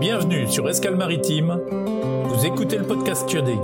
Bienvenue 0.00 0.46
sur 0.46 0.68
Escale 0.68 0.94
Maritime. 0.94 1.60
Vous 2.24 2.46
écoutez 2.46 2.76
le 2.76 2.84
podcast 2.84 3.28
Kyodé. 3.28 3.56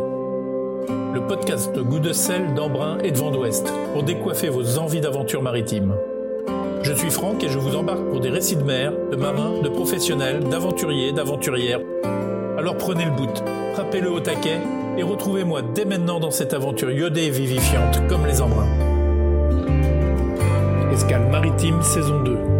Le 1.14 1.20
podcast 1.28 1.78
goût 1.78 2.00
de 2.00 2.12
sel, 2.12 2.54
d'embrun 2.54 2.98
et 3.04 3.12
de 3.12 3.16
vent 3.16 3.30
d'ouest 3.30 3.72
pour 3.92 4.02
décoiffer 4.02 4.48
vos 4.48 4.78
envies 4.78 5.00
d'aventure 5.00 5.42
maritime. 5.42 5.94
Je 6.82 6.92
suis 6.92 7.10
Franck 7.10 7.44
et 7.44 7.48
je 7.48 7.58
vous 7.58 7.76
embarque 7.76 8.04
pour 8.10 8.18
des 8.18 8.30
récits 8.30 8.56
de 8.56 8.64
mer, 8.64 8.92
de 9.12 9.16
marins, 9.16 9.60
de 9.62 9.68
professionnels, 9.68 10.40
d'aventuriers, 10.48 11.12
d'aventurières. 11.12 11.80
Alors 12.58 12.76
prenez 12.78 13.04
le 13.04 13.12
bout, 13.12 13.44
frappez-le 13.74 14.10
au 14.10 14.18
taquet 14.18 14.58
et 14.98 15.04
retrouvez-moi 15.04 15.62
dès 15.62 15.84
maintenant 15.84 16.18
dans 16.18 16.32
cette 16.32 16.52
aventure 16.52 16.90
iodée 16.90 17.26
et 17.26 17.30
vivifiante 17.30 18.00
comme 18.08 18.26
les 18.26 18.40
embruns. 18.42 18.66
Escale 20.92 21.28
maritime 21.30 21.80
saison 21.80 22.24
2. 22.24 22.53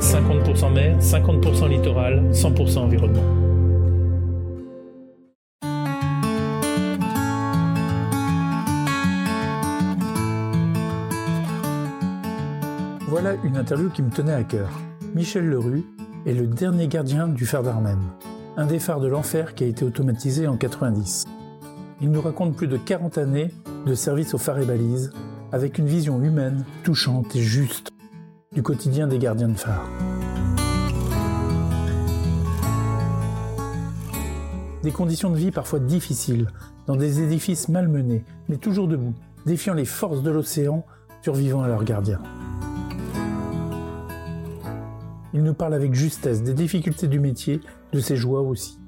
50% 0.00 0.72
mer, 0.72 0.98
50% 1.00 1.68
littoral, 1.68 2.30
100% 2.32 2.78
environnement. 2.78 3.22
Voilà 13.08 13.34
une 13.42 13.56
interview 13.56 13.90
qui 13.90 14.02
me 14.02 14.10
tenait 14.10 14.32
à 14.32 14.44
cœur. 14.44 14.68
Michel 15.14 15.48
Lerue 15.48 15.84
est 16.26 16.34
le 16.34 16.46
dernier 16.46 16.86
gardien 16.86 17.26
du 17.26 17.46
phare 17.46 17.62
d'Armen, 17.62 17.98
un 18.56 18.66
des 18.66 18.78
phares 18.78 19.00
de 19.00 19.08
l'enfer 19.08 19.54
qui 19.54 19.64
a 19.64 19.66
été 19.66 19.84
automatisé 19.84 20.46
en 20.46 20.56
90. 20.56 21.24
Il 22.00 22.10
nous 22.10 22.20
raconte 22.20 22.54
plus 22.54 22.68
de 22.68 22.76
40 22.76 23.18
années 23.18 23.50
de 23.86 23.94
service 23.94 24.34
aux 24.34 24.38
phares 24.38 24.60
et 24.60 24.64
balises, 24.64 25.10
avec 25.50 25.78
une 25.78 25.86
vision 25.86 26.22
humaine, 26.22 26.64
touchante 26.84 27.34
et 27.34 27.40
juste 27.40 27.90
du 28.52 28.62
quotidien 28.62 29.06
des 29.06 29.18
gardiens 29.18 29.48
de 29.48 29.54
phare. 29.54 29.86
Des 34.82 34.90
conditions 34.90 35.30
de 35.30 35.36
vie 35.36 35.50
parfois 35.50 35.80
difficiles, 35.80 36.48
dans 36.86 36.96
des 36.96 37.20
édifices 37.20 37.68
malmenés, 37.68 38.24
mais 38.48 38.56
toujours 38.56 38.88
debout, 38.88 39.14
défiant 39.44 39.74
les 39.74 39.84
forces 39.84 40.22
de 40.22 40.30
l'océan, 40.30 40.86
survivant 41.22 41.62
à 41.62 41.68
leurs 41.68 41.84
gardiens. 41.84 42.22
Il 45.34 45.42
nous 45.42 45.54
parle 45.54 45.74
avec 45.74 45.94
justesse 45.94 46.42
des 46.42 46.54
difficultés 46.54 47.06
du 47.06 47.20
métier, 47.20 47.60
de 47.92 48.00
ses 48.00 48.16
joies 48.16 48.40
aussi, 48.40 48.78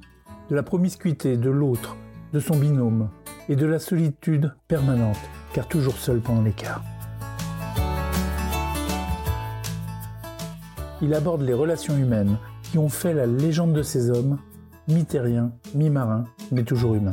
de 0.49 0.55
la 0.55 0.63
promiscuité 0.63 1.37
de 1.37 1.51
l'autre, 1.51 1.97
de 2.33 2.41
son 2.41 2.57
binôme, 2.57 3.11
et 3.49 3.57
de 3.57 3.67
la 3.67 3.79
solitude 3.79 4.55
permanente, 4.69 5.19
car 5.53 5.69
toujours 5.69 5.97
seul 5.97 6.21
pendant 6.21 6.43
l'écart. 6.43 6.83
Il 11.03 11.15
aborde 11.15 11.43
les 11.43 11.55
relations 11.55 11.97
humaines 11.97 12.39
qui 12.63 12.79
ont 12.79 12.89
fait 12.89 13.15
la 13.15 13.27
légende 13.27 13.73
de 13.73 13.83
ces 13.83 14.11
hommes, 14.11 14.39
mi-terriens, 14.89 15.53
mi-marins, 15.75 16.25
mais 16.53 16.65
toujours 16.65 16.95
humains. 16.95 17.13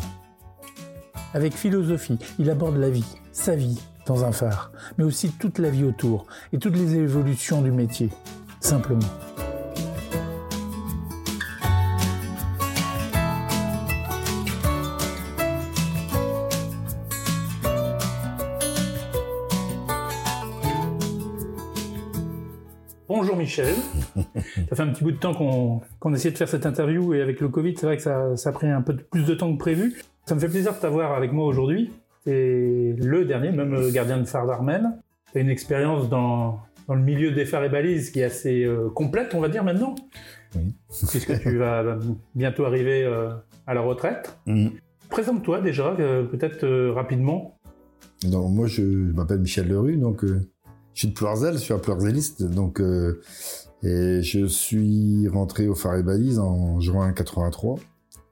Avec 1.33 1.53
philosophie, 1.53 2.19
il 2.39 2.49
aborde 2.49 2.77
la 2.77 2.89
vie, 2.89 3.17
sa 3.31 3.55
vie, 3.55 3.79
dans 4.05 4.23
un 4.23 4.31
phare, 4.31 4.71
mais 4.97 5.03
aussi 5.03 5.31
toute 5.31 5.59
la 5.59 5.69
vie 5.69 5.83
autour 5.83 6.25
et 6.53 6.59
toutes 6.59 6.77
les 6.77 6.95
évolutions 6.95 7.61
du 7.61 7.71
métier, 7.71 8.09
simplement. 8.59 8.99
Michel. 23.47 23.75
ça 24.69 24.75
fait 24.75 24.83
un 24.83 24.89
petit 24.89 25.03
bout 25.03 25.13
de 25.13 25.17
temps 25.17 25.33
qu'on 25.33 26.13
essayait 26.13 26.33
de 26.33 26.37
faire 26.37 26.49
cette 26.49 26.65
interview 26.65 27.13
et 27.13 27.21
avec 27.21 27.39
le 27.39 27.47
Covid, 27.47 27.75
c'est 27.77 27.85
vrai 27.85 27.95
que 27.95 28.03
ça, 28.03 28.33
a 28.43 28.51
pris 28.51 28.67
un 28.67 28.81
peu 28.81 28.95
plus 28.95 29.23
de 29.23 29.33
temps 29.33 29.51
que 29.53 29.57
prévu. 29.57 30.01
Ça 30.25 30.35
me 30.35 30.39
fait 30.39 30.49
plaisir 30.49 30.73
de 30.73 30.79
t'avoir 30.79 31.13
avec 31.13 31.31
moi 31.31 31.45
aujourd'hui. 31.45 31.91
C'est 32.25 32.95
le 32.97 33.23
dernier, 33.23 33.51
même 33.51 33.71
le 33.71 33.89
gardien 33.89 34.17
de 34.17 34.25
phare 34.25 34.45
d'Armen. 34.45 34.99
Tu 35.31 35.37
as 35.37 35.41
une 35.41 35.49
expérience 35.49 36.09
dans, 36.09 36.59
le 36.89 37.01
milieu 37.01 37.31
des 37.31 37.45
phares 37.45 37.63
et 37.63 37.69
balises 37.69 38.11
qui 38.11 38.19
est 38.19 38.25
assez 38.25 38.65
euh, 38.65 38.89
complète, 38.89 39.33
on 39.33 39.39
va 39.39 39.47
dire 39.47 39.63
maintenant. 39.63 39.95
Oui. 40.55 40.75
Puisque 41.09 41.39
tu 41.41 41.57
vas 41.57 41.97
bientôt 42.35 42.65
arriver 42.65 43.05
euh, 43.05 43.29
à 43.65 43.73
la 43.73 43.81
retraite. 43.81 44.37
Mm. 44.45 44.67
Présente-toi 45.09 45.61
déjà, 45.61 45.95
euh, 45.99 46.25
peut-être 46.25 46.67
rapidement. 46.89 47.57
Donc, 48.23 48.51
moi, 48.51 48.67
je, 48.67 48.81
m'appelle 48.81 49.39
Michel 49.39 49.69
Lerue, 49.69 49.95
donc 49.95 50.25
je 50.97 51.01
suis 51.01 51.09
de 51.09 51.13
Ploirzel, 51.13 51.53
je 51.53 51.59
suis 51.59 51.73
un 51.75 51.77
Ploirzeliste, 51.77 52.41
donc 52.41 52.81
euh, 52.81 53.21
et 53.83 54.23
je 54.23 54.47
suis 54.47 55.27
rentré 55.27 55.67
au 55.67 55.75
phare 55.75 55.97
et 55.97 56.01
balise 56.01 56.39
en 56.39 56.79
juin 56.79 57.13
83 57.13 57.77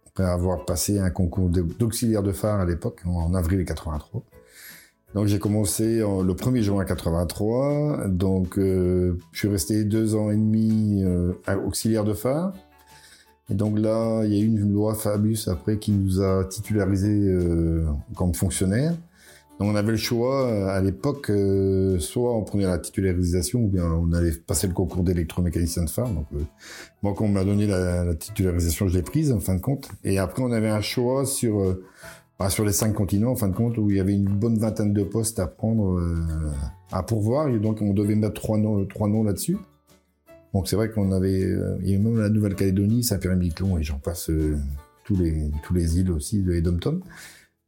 après 0.08 0.24
avoir 0.24 0.66
passé 0.66 0.98
un 0.98 1.12
concours 1.12 1.50
d'auxiliaire 1.50 2.24
de 2.24 2.32
phare 2.32 2.60
à 2.60 2.66
l'époque 2.66 3.02
en 3.06 3.36
avril 3.36 3.64
83. 3.64 4.24
Donc 5.14 5.28
j'ai 5.28 5.38
commencé 5.38 6.00
le 6.00 6.34
1er 6.34 6.62
juin 6.62 6.86
83, 6.86 8.08
donc 8.08 8.58
euh, 8.58 9.20
je 9.32 9.38
suis 9.38 9.48
resté 9.48 9.84
deux 9.84 10.16
ans 10.16 10.32
et 10.32 10.36
demi 10.36 11.04
euh, 11.04 11.34
auxiliaire 11.68 12.04
de 12.04 12.16
phare. 12.16 12.52
Et 13.52 13.54
donc 13.54 13.78
là, 13.78 14.24
il 14.24 14.34
y 14.34 14.38
a 14.38 14.42
eu 14.42 14.48
une 14.48 14.74
loi 14.74 14.96
Fabius 14.96 15.50
après 15.50 15.78
qui 15.78 15.92
nous 15.92 16.20
a 16.20 16.46
titularisé 16.46 17.32
comme 18.16 18.34
fonctionnaires. 18.34 18.96
Donc 19.60 19.70
on 19.70 19.76
avait 19.76 19.92
le 19.92 19.98
choix 19.98 20.48
euh, 20.48 20.68
à 20.68 20.82
l'époque, 20.82 21.30
euh, 21.30 21.98
soit 22.00 22.36
on 22.36 22.44
prenait 22.44 22.66
la 22.66 22.78
titularisation 22.78 23.62
ou 23.62 23.68
bien 23.68 23.86
on 23.86 24.12
allait 24.12 24.34
passer 24.34 24.68
le 24.68 24.74
concours 24.74 25.04
d'électromécanicien 25.04 25.86
de 25.86 25.90
phare. 25.90 26.10
Donc 26.10 26.26
euh, 26.36 26.42
moi 27.02 27.14
quand 27.16 27.26
on 27.26 27.30
m'a 27.30 27.46
donné 27.46 27.66
la, 27.66 28.14
titularisation, 28.16 28.90
je 28.90 28.98
l'ai 28.98 29.02
prise 29.02 29.32
en 29.32 29.40
fin 29.40 29.56
de 29.56 29.62
compte. 29.62 29.90
Et 30.04 30.18
après 30.18 30.44
on 30.44 30.52
avait 30.52 30.70
un 30.70 30.82
choix 30.82 31.26
sur 31.26 31.78
bah, 32.38 32.50
sur 32.50 32.66
les 32.66 32.74
cinq 32.74 32.94
continents 32.94 33.32
en 33.32 33.36
fin 33.38 33.48
de 33.48 33.56
compte 33.56 33.78
où 33.78 33.90
il 33.90 33.96
y 33.96 34.00
avait 34.02 34.14
une 34.14 34.28
bonne 34.28 34.58
vingtaine 34.58 34.92
de 34.92 35.04
postes 35.04 35.40
à 35.40 35.48
prendre 35.48 36.02
à 36.92 37.04
pourvoir. 37.04 37.48
Et 37.48 37.60
donc 37.60 37.82
on 37.82 37.94
devait 37.94 38.16
mettre 38.16 38.42
trois 38.42 38.58
noms 38.58 38.86
trois 38.86 39.08
noms 39.08 39.24
là-dessus. 39.24 39.58
Donc 40.54 40.68
c'est 40.68 40.76
vrai 40.76 40.90
qu'on 40.90 41.14
avait 41.14 41.40
il 41.82 41.90
y 41.90 41.96
avait 41.96 42.04
même 42.04 42.20
la 42.20 42.28
Nouvelle-Calédonie, 42.28 43.06
Saint-Pierre-et-Miquelon 43.06 43.78
et 43.78 43.84
j'en 43.84 44.00
passe 44.00 44.30
tous 45.06 45.16
les 45.16 45.50
tous 45.64 45.74
les 45.74 45.98
îles 45.98 46.12
aussi 46.12 46.42
de 46.42 46.60
Dom-Tom. 46.60 47.02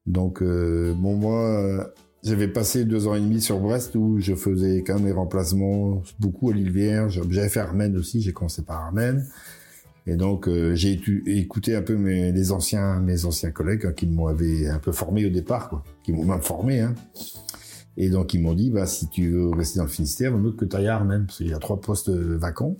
Donc, 0.07 0.41
euh, 0.41 0.93
bon, 0.95 1.15
moi, 1.15 1.43
euh, 1.43 1.83
j'avais 2.23 2.47
passé 2.47 2.85
deux 2.85 3.07
ans 3.07 3.15
et 3.15 3.19
demi 3.19 3.41
sur 3.41 3.59
Brest 3.59 3.95
où 3.95 4.19
je 4.19 4.33
faisais 4.33 4.83
quand 4.85 4.95
même 4.95 5.05
les 5.05 5.11
remplacements 5.11 6.01
beaucoup 6.19 6.49
à 6.49 6.53
l'île 6.53 6.71
Vierge. 6.71 7.21
J'avais 7.29 7.49
fait 7.49 7.59
Armen 7.59 7.95
aussi, 7.97 8.21
j'ai 8.21 8.31
commencé 8.31 8.63
par 8.63 8.77
Armen. 8.77 9.27
Et 10.09 10.15
donc, 10.15 10.47
euh, 10.47 10.73
j'ai 10.73 10.99
écouté 11.25 11.75
un 11.75 11.81
peu 11.81 11.97
mes, 11.97 12.51
anciens, 12.51 13.01
mes 13.01 13.25
anciens 13.25 13.51
collègues 13.51 13.85
hein, 13.85 13.91
qui 13.91 14.07
m'avaient 14.07 14.69
un 14.69 14.79
peu 14.79 14.93
formé 14.93 15.25
au 15.25 15.29
départ, 15.29 15.67
quoi, 15.67 15.83
qui 16.03 16.13
m'ont 16.13 16.23
même 16.23 16.41
formé. 16.41 16.79
Hein. 16.79 16.95
Et 17.97 18.09
donc, 18.09 18.33
ils 18.33 18.41
m'ont 18.41 18.53
dit, 18.53 18.69
bah, 18.69 18.85
si 18.85 19.09
tu 19.09 19.31
veux 19.31 19.49
rester 19.49 19.79
dans 19.79 19.85
le 19.85 19.91
Finistère, 19.91 20.31
il 20.31 20.35
vaut 20.35 20.39
mieux 20.39 20.53
que 20.53 20.63
tu 20.63 20.73
ailles 20.77 20.87
à 20.87 20.95
Armen, 20.95 21.25
parce 21.25 21.39
qu'il 21.39 21.49
y 21.49 21.53
a 21.53 21.59
trois 21.59 21.81
postes 21.81 22.09
vacants. 22.09 22.77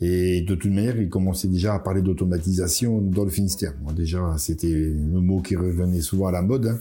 Et 0.00 0.42
de 0.42 0.54
toute 0.54 0.70
manière, 0.70 1.00
il 1.00 1.08
commençait 1.08 1.48
déjà 1.48 1.74
à 1.74 1.78
parler 1.80 2.02
d'automatisation 2.02 3.00
dans 3.00 3.24
le 3.24 3.30
Finistère. 3.30 3.74
Moi, 3.82 3.92
déjà, 3.92 4.36
c'était 4.38 4.72
le 4.72 5.20
mot 5.20 5.40
qui 5.40 5.56
revenait 5.56 6.00
souvent 6.00 6.28
à 6.28 6.32
la 6.32 6.42
mode. 6.42 6.66
Hein. 6.66 6.78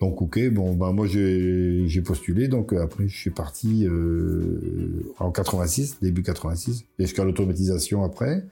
Donc, 0.00 0.20
ok, 0.20 0.50
bon, 0.50 0.74
bah 0.74 0.92
moi 0.92 1.06
j'ai 1.06 2.02
postulé. 2.04 2.48
Donc 2.48 2.72
euh, 2.72 2.82
après, 2.82 3.08
je 3.08 3.16
suis 3.16 3.30
parti 3.30 3.86
euh, 3.86 5.14
en 5.18 5.30
86, 5.30 5.98
début 6.02 6.22
86, 6.22 6.84
jusqu'à 6.98 7.24
l'automatisation 7.24 8.04
après. 8.04 8.44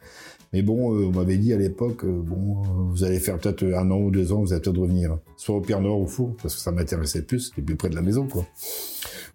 Mais 0.52 0.62
bon, 0.62 0.94
euh, 0.94 1.06
on 1.06 1.10
m'avait 1.10 1.36
dit 1.36 1.52
à 1.52 1.58
l'époque, 1.58 2.06
bon, 2.06 2.62
vous 2.90 3.04
allez 3.04 3.18
faire 3.18 3.38
peut-être 3.38 3.64
un 3.64 3.90
an 3.90 3.98
ou 3.98 4.10
deux 4.10 4.32
ans, 4.32 4.40
vous 4.40 4.52
allez 4.52 4.62
peut-être 4.62 4.78
revenir, 4.78 5.18
soit 5.36 5.56
au 5.56 5.60
Pierre 5.60 5.80
Nord 5.80 6.00
ou 6.00 6.06
Four, 6.06 6.36
parce 6.40 6.54
que 6.54 6.60
ça 6.60 6.70
m'intéressait 6.70 7.22
plus, 7.22 7.40
c'était 7.40 7.62
plus 7.62 7.76
près 7.76 7.90
de 7.90 7.96
la 7.96 8.02
maison, 8.02 8.26
quoi. 8.26 8.46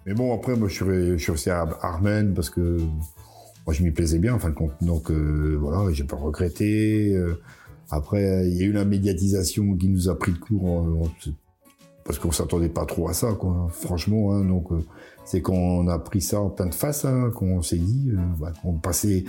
Mais 0.05 0.13
bon, 0.13 0.33
après, 0.33 0.55
moi, 0.55 0.69
je 0.69 0.73
suis, 0.73 1.19
je 1.19 1.31
resté 1.31 1.51
à 1.51 1.67
Armen 1.81 2.33
parce 2.33 2.49
que 2.49 2.77
moi, 3.69 3.75
je 3.75 3.83
m'y 3.83 3.91
plaisais 3.91 4.17
bien, 4.17 4.33
en 4.33 4.39
fin 4.39 4.49
de 4.49 4.55
compte. 4.55 4.71
Donc, 4.81 5.11
euh, 5.11 5.55
voilà, 5.61 5.93
j'ai 5.93 6.03
pas 6.03 6.15
regretté. 6.15 7.13
Euh, 7.13 7.39
après, 7.91 8.49
il 8.49 8.57
y 8.57 8.63
a 8.63 8.65
eu 8.65 8.71
la 8.71 8.83
médiatisation 8.83 9.77
qui 9.77 9.89
nous 9.89 10.09
a 10.09 10.17
pris 10.17 10.31
de 10.31 10.39
court, 10.39 11.07
parce 12.03 12.17
qu'on 12.17 12.31
s'attendait 12.31 12.67
pas 12.67 12.87
trop 12.87 13.09
à 13.09 13.13
ça. 13.13 13.37
Franchement, 13.69 14.33
hein, 14.33 14.43
donc, 14.43 14.71
euh, 14.71 14.83
c'est 15.23 15.43
qu'on 15.43 15.87
a 15.87 15.99
pris 15.99 16.19
ça 16.19 16.41
en 16.41 16.49
plein 16.49 16.65
de 16.65 16.73
face, 16.73 17.05
hein, 17.05 17.29
qu'on 17.35 17.61
s'est 17.61 17.77
dit, 17.77 18.09
bah, 18.39 18.53
qu'on 18.63 18.79
passait 18.79 19.25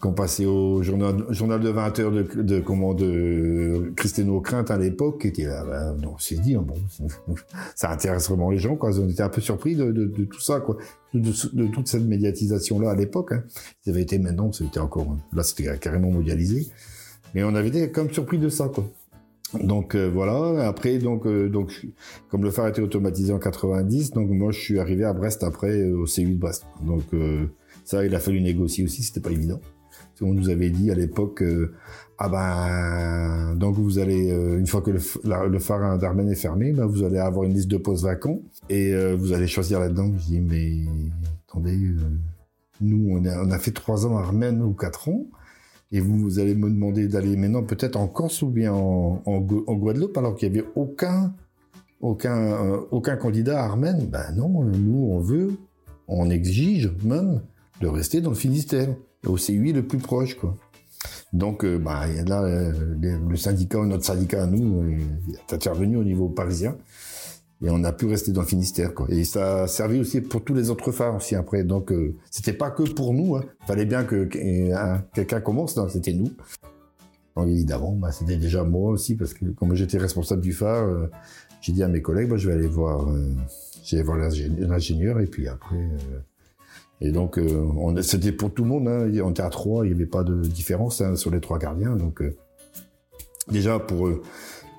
qu'on 0.00 0.12
passait 0.12 0.44
au 0.44 0.82
journal, 0.82 1.24
journal 1.30 1.60
de 1.60 1.68
20 1.70 1.98
heures 2.00 2.12
de, 2.12 2.22
de 2.22 2.60
comment 2.60 2.94
de 2.94 3.92
Christiano 3.96 4.40
Crainte 4.40 4.70
à 4.70 4.76
l'époque, 4.76 5.30
qui 5.32 5.42
là, 5.42 5.64
ben, 5.64 5.96
on 6.06 6.18
s'est 6.18 6.36
dit, 6.36 6.56
bon, 6.56 6.74
ça 7.74 7.90
intéresse 7.90 8.28
vraiment 8.28 8.50
les 8.50 8.58
gens, 8.58 8.76
quoi. 8.76 8.90
On 8.98 9.08
était 9.08 9.22
un 9.22 9.28
peu 9.28 9.40
surpris 9.40 9.76
de, 9.76 9.92
de, 9.92 10.06
de 10.06 10.24
tout 10.24 10.40
ça, 10.40 10.60
quoi, 10.60 10.76
de, 11.14 11.20
de, 11.52 11.66
toute 11.68 11.88
cette 11.88 12.04
médiatisation 12.04 12.78
là 12.80 12.90
à 12.90 12.94
l'époque. 12.94 13.32
Hein. 13.32 13.44
Ça 13.82 13.90
avait 13.90 14.02
été 14.02 14.18
maintenant, 14.18 14.52
c'était 14.52 14.80
encore, 14.80 15.16
là, 15.32 15.42
c'était 15.42 15.78
carrément 15.78 16.10
mondialisé, 16.10 16.66
mais 17.34 17.44
on 17.44 17.54
avait 17.54 17.68
été 17.68 17.90
comme 17.90 18.10
surpris 18.10 18.38
de 18.38 18.48
ça, 18.48 18.68
quoi. 18.68 18.84
Donc 19.62 19.94
euh, 19.94 20.08
voilà. 20.12 20.66
Après, 20.66 20.98
donc, 20.98 21.26
euh, 21.26 21.48
donc, 21.48 21.86
comme 22.28 22.42
le 22.42 22.50
phare 22.50 22.68
était 22.68 22.82
automatisé 22.82 23.32
en 23.32 23.38
90, 23.38 24.12
donc 24.12 24.28
moi 24.30 24.50
je 24.50 24.58
suis 24.58 24.78
arrivé 24.78 25.04
à 25.04 25.12
Brest 25.12 25.44
après 25.44 25.78
euh, 25.78 25.96
au 25.96 26.06
C8 26.06 26.38
Brest. 26.38 26.66
Donc 26.82 27.04
ça, 27.84 28.04
il 28.04 28.14
a 28.14 28.18
fallu 28.18 28.40
négocier 28.40 28.84
aussi, 28.84 29.02
c'était 29.02 29.20
pas 29.20 29.30
évident. 29.30 29.60
On 30.20 30.32
nous 30.32 30.48
avait 30.48 30.70
dit 30.70 30.90
à 30.90 30.94
l'époque, 30.94 31.42
euh, 31.42 31.74
ah 32.18 32.28
ben, 32.28 33.56
donc 33.56 33.76
vous 33.76 33.98
allez, 33.98 34.30
euh, 34.30 34.58
une 34.58 34.66
fois 34.66 34.80
que 34.80 34.90
le, 34.92 35.58
phare 35.58 35.98
d'Armen 35.98 36.28
est 36.30 36.36
fermé, 36.36 36.72
ben 36.72 36.86
vous 36.86 37.02
allez 37.02 37.18
avoir 37.18 37.44
une 37.44 37.54
liste 37.54 37.68
de 37.68 37.76
postes 37.76 38.04
vacants 38.04 38.40
et 38.68 38.94
euh, 38.94 39.16
vous 39.16 39.32
allez 39.32 39.46
choisir 39.46 39.80
là-dedans. 39.80 40.12
Je 40.16 40.26
dis, 40.26 40.40
mais 40.40 40.84
attendez, 41.48 41.78
nous, 42.80 43.08
on 43.10 43.24
a, 43.50 43.58
fait 43.58 43.72
trois 43.72 44.06
ans 44.06 44.16
à 44.16 44.20
Armen 44.20 44.62
ou 44.62 44.72
quatre 44.72 45.08
ans. 45.08 45.26
Et 45.92 46.00
vous, 46.00 46.40
allez 46.40 46.54
me 46.54 46.68
demander 46.68 47.06
d'aller 47.06 47.36
maintenant 47.36 47.62
peut-être 47.62 47.96
en 47.96 48.08
Corse 48.08 48.42
ou 48.42 48.48
bien 48.48 48.72
en, 48.72 49.22
en, 49.26 49.40
Guadeloupe 49.40 50.16
alors 50.18 50.34
qu'il 50.34 50.50
n'y 50.50 50.58
avait 50.58 50.68
aucun, 50.74 51.32
aucun, 52.00 52.80
aucun 52.90 53.16
candidat 53.16 53.60
à 53.60 53.64
Armen. 53.64 54.06
Ben 54.06 54.32
non, 54.34 54.64
nous 54.64 55.08
on 55.12 55.20
veut, 55.20 55.52
on 56.08 56.30
exige 56.30 56.90
même 57.04 57.42
de 57.80 57.86
rester 57.86 58.20
dans 58.20 58.30
le 58.30 58.36
Finistère, 58.36 58.88
au 59.26 59.36
CUI 59.36 59.72
le 59.72 59.86
plus 59.86 59.98
proche, 59.98 60.34
quoi. 60.34 60.56
Donc, 61.32 61.64
euh, 61.64 61.78
bah, 61.78 62.06
là, 62.26 62.44
euh, 62.44 62.72
le 63.02 63.36
syndicat, 63.36 63.84
notre 63.84 64.04
syndicat 64.04 64.44
à 64.44 64.46
nous, 64.46 64.98
est 65.48 65.52
intervenu 65.52 65.96
au 65.96 66.04
niveau 66.04 66.28
parisien. 66.28 66.76
Et 67.62 67.70
on 67.70 67.82
a 67.84 67.92
pu 67.92 68.06
rester 68.06 68.30
dans 68.30 68.42
le 68.42 68.46
Finistère, 68.46 68.94
quoi. 68.94 69.06
Et 69.08 69.24
ça 69.24 69.62
a 69.62 69.66
servi 69.66 69.98
aussi 69.98 70.20
pour 70.20 70.44
tous 70.44 70.54
les 70.54 70.70
autres 70.70 70.92
phares 70.92 71.16
aussi 71.16 71.34
après. 71.34 71.64
Donc, 71.64 71.90
euh, 71.92 72.14
c'était 72.30 72.52
pas 72.52 72.70
que 72.70 72.82
pour 72.82 73.12
nous. 73.14 73.36
Hein. 73.36 73.44
Fallait 73.66 73.86
bien 73.86 74.04
que 74.04 74.24
quelqu'un 75.14 75.40
commence. 75.40 75.78
C'était 75.88 76.12
nous. 76.12 76.30
Évidemment, 77.48 77.92
bah, 77.92 78.12
c'était 78.12 78.36
déjà 78.36 78.62
moi 78.62 78.92
aussi 78.92 79.16
parce 79.16 79.34
que 79.34 79.46
comme 79.46 79.74
j'étais 79.74 79.98
responsable 79.98 80.40
du 80.40 80.52
phare, 80.52 80.88
j'ai 81.60 81.72
dit 81.72 81.82
à 81.82 81.88
mes 81.88 82.00
collègues, 82.00 82.28
bah, 82.28 82.36
je 82.36 82.48
vais 82.48 82.54
aller 82.54 82.68
voir, 82.68 83.08
j'ai 83.82 84.02
voir 84.02 84.18
l'ingénieur 84.18 85.18
et 85.18 85.26
puis 85.26 85.48
après. 85.48 85.88
Et 87.04 87.12
donc, 87.12 87.36
euh, 87.36 88.00
c'était 88.00 88.32
pour 88.32 88.52
tout 88.52 88.62
le 88.62 88.70
monde. 88.70 88.88
Hein. 88.88 89.10
On 89.22 89.30
était 89.30 89.42
à 89.42 89.50
trois, 89.50 89.84
il 89.84 89.90
n'y 89.90 89.94
avait 89.94 90.06
pas 90.06 90.24
de 90.24 90.40
différence 90.40 91.02
hein, 91.02 91.16
sur 91.16 91.30
les 91.30 91.40
trois 91.40 91.58
gardiens. 91.58 91.96
Donc, 91.96 92.22
euh, 92.22 92.34
déjà 93.50 93.78
pour 93.78 94.06
euh, 94.06 94.22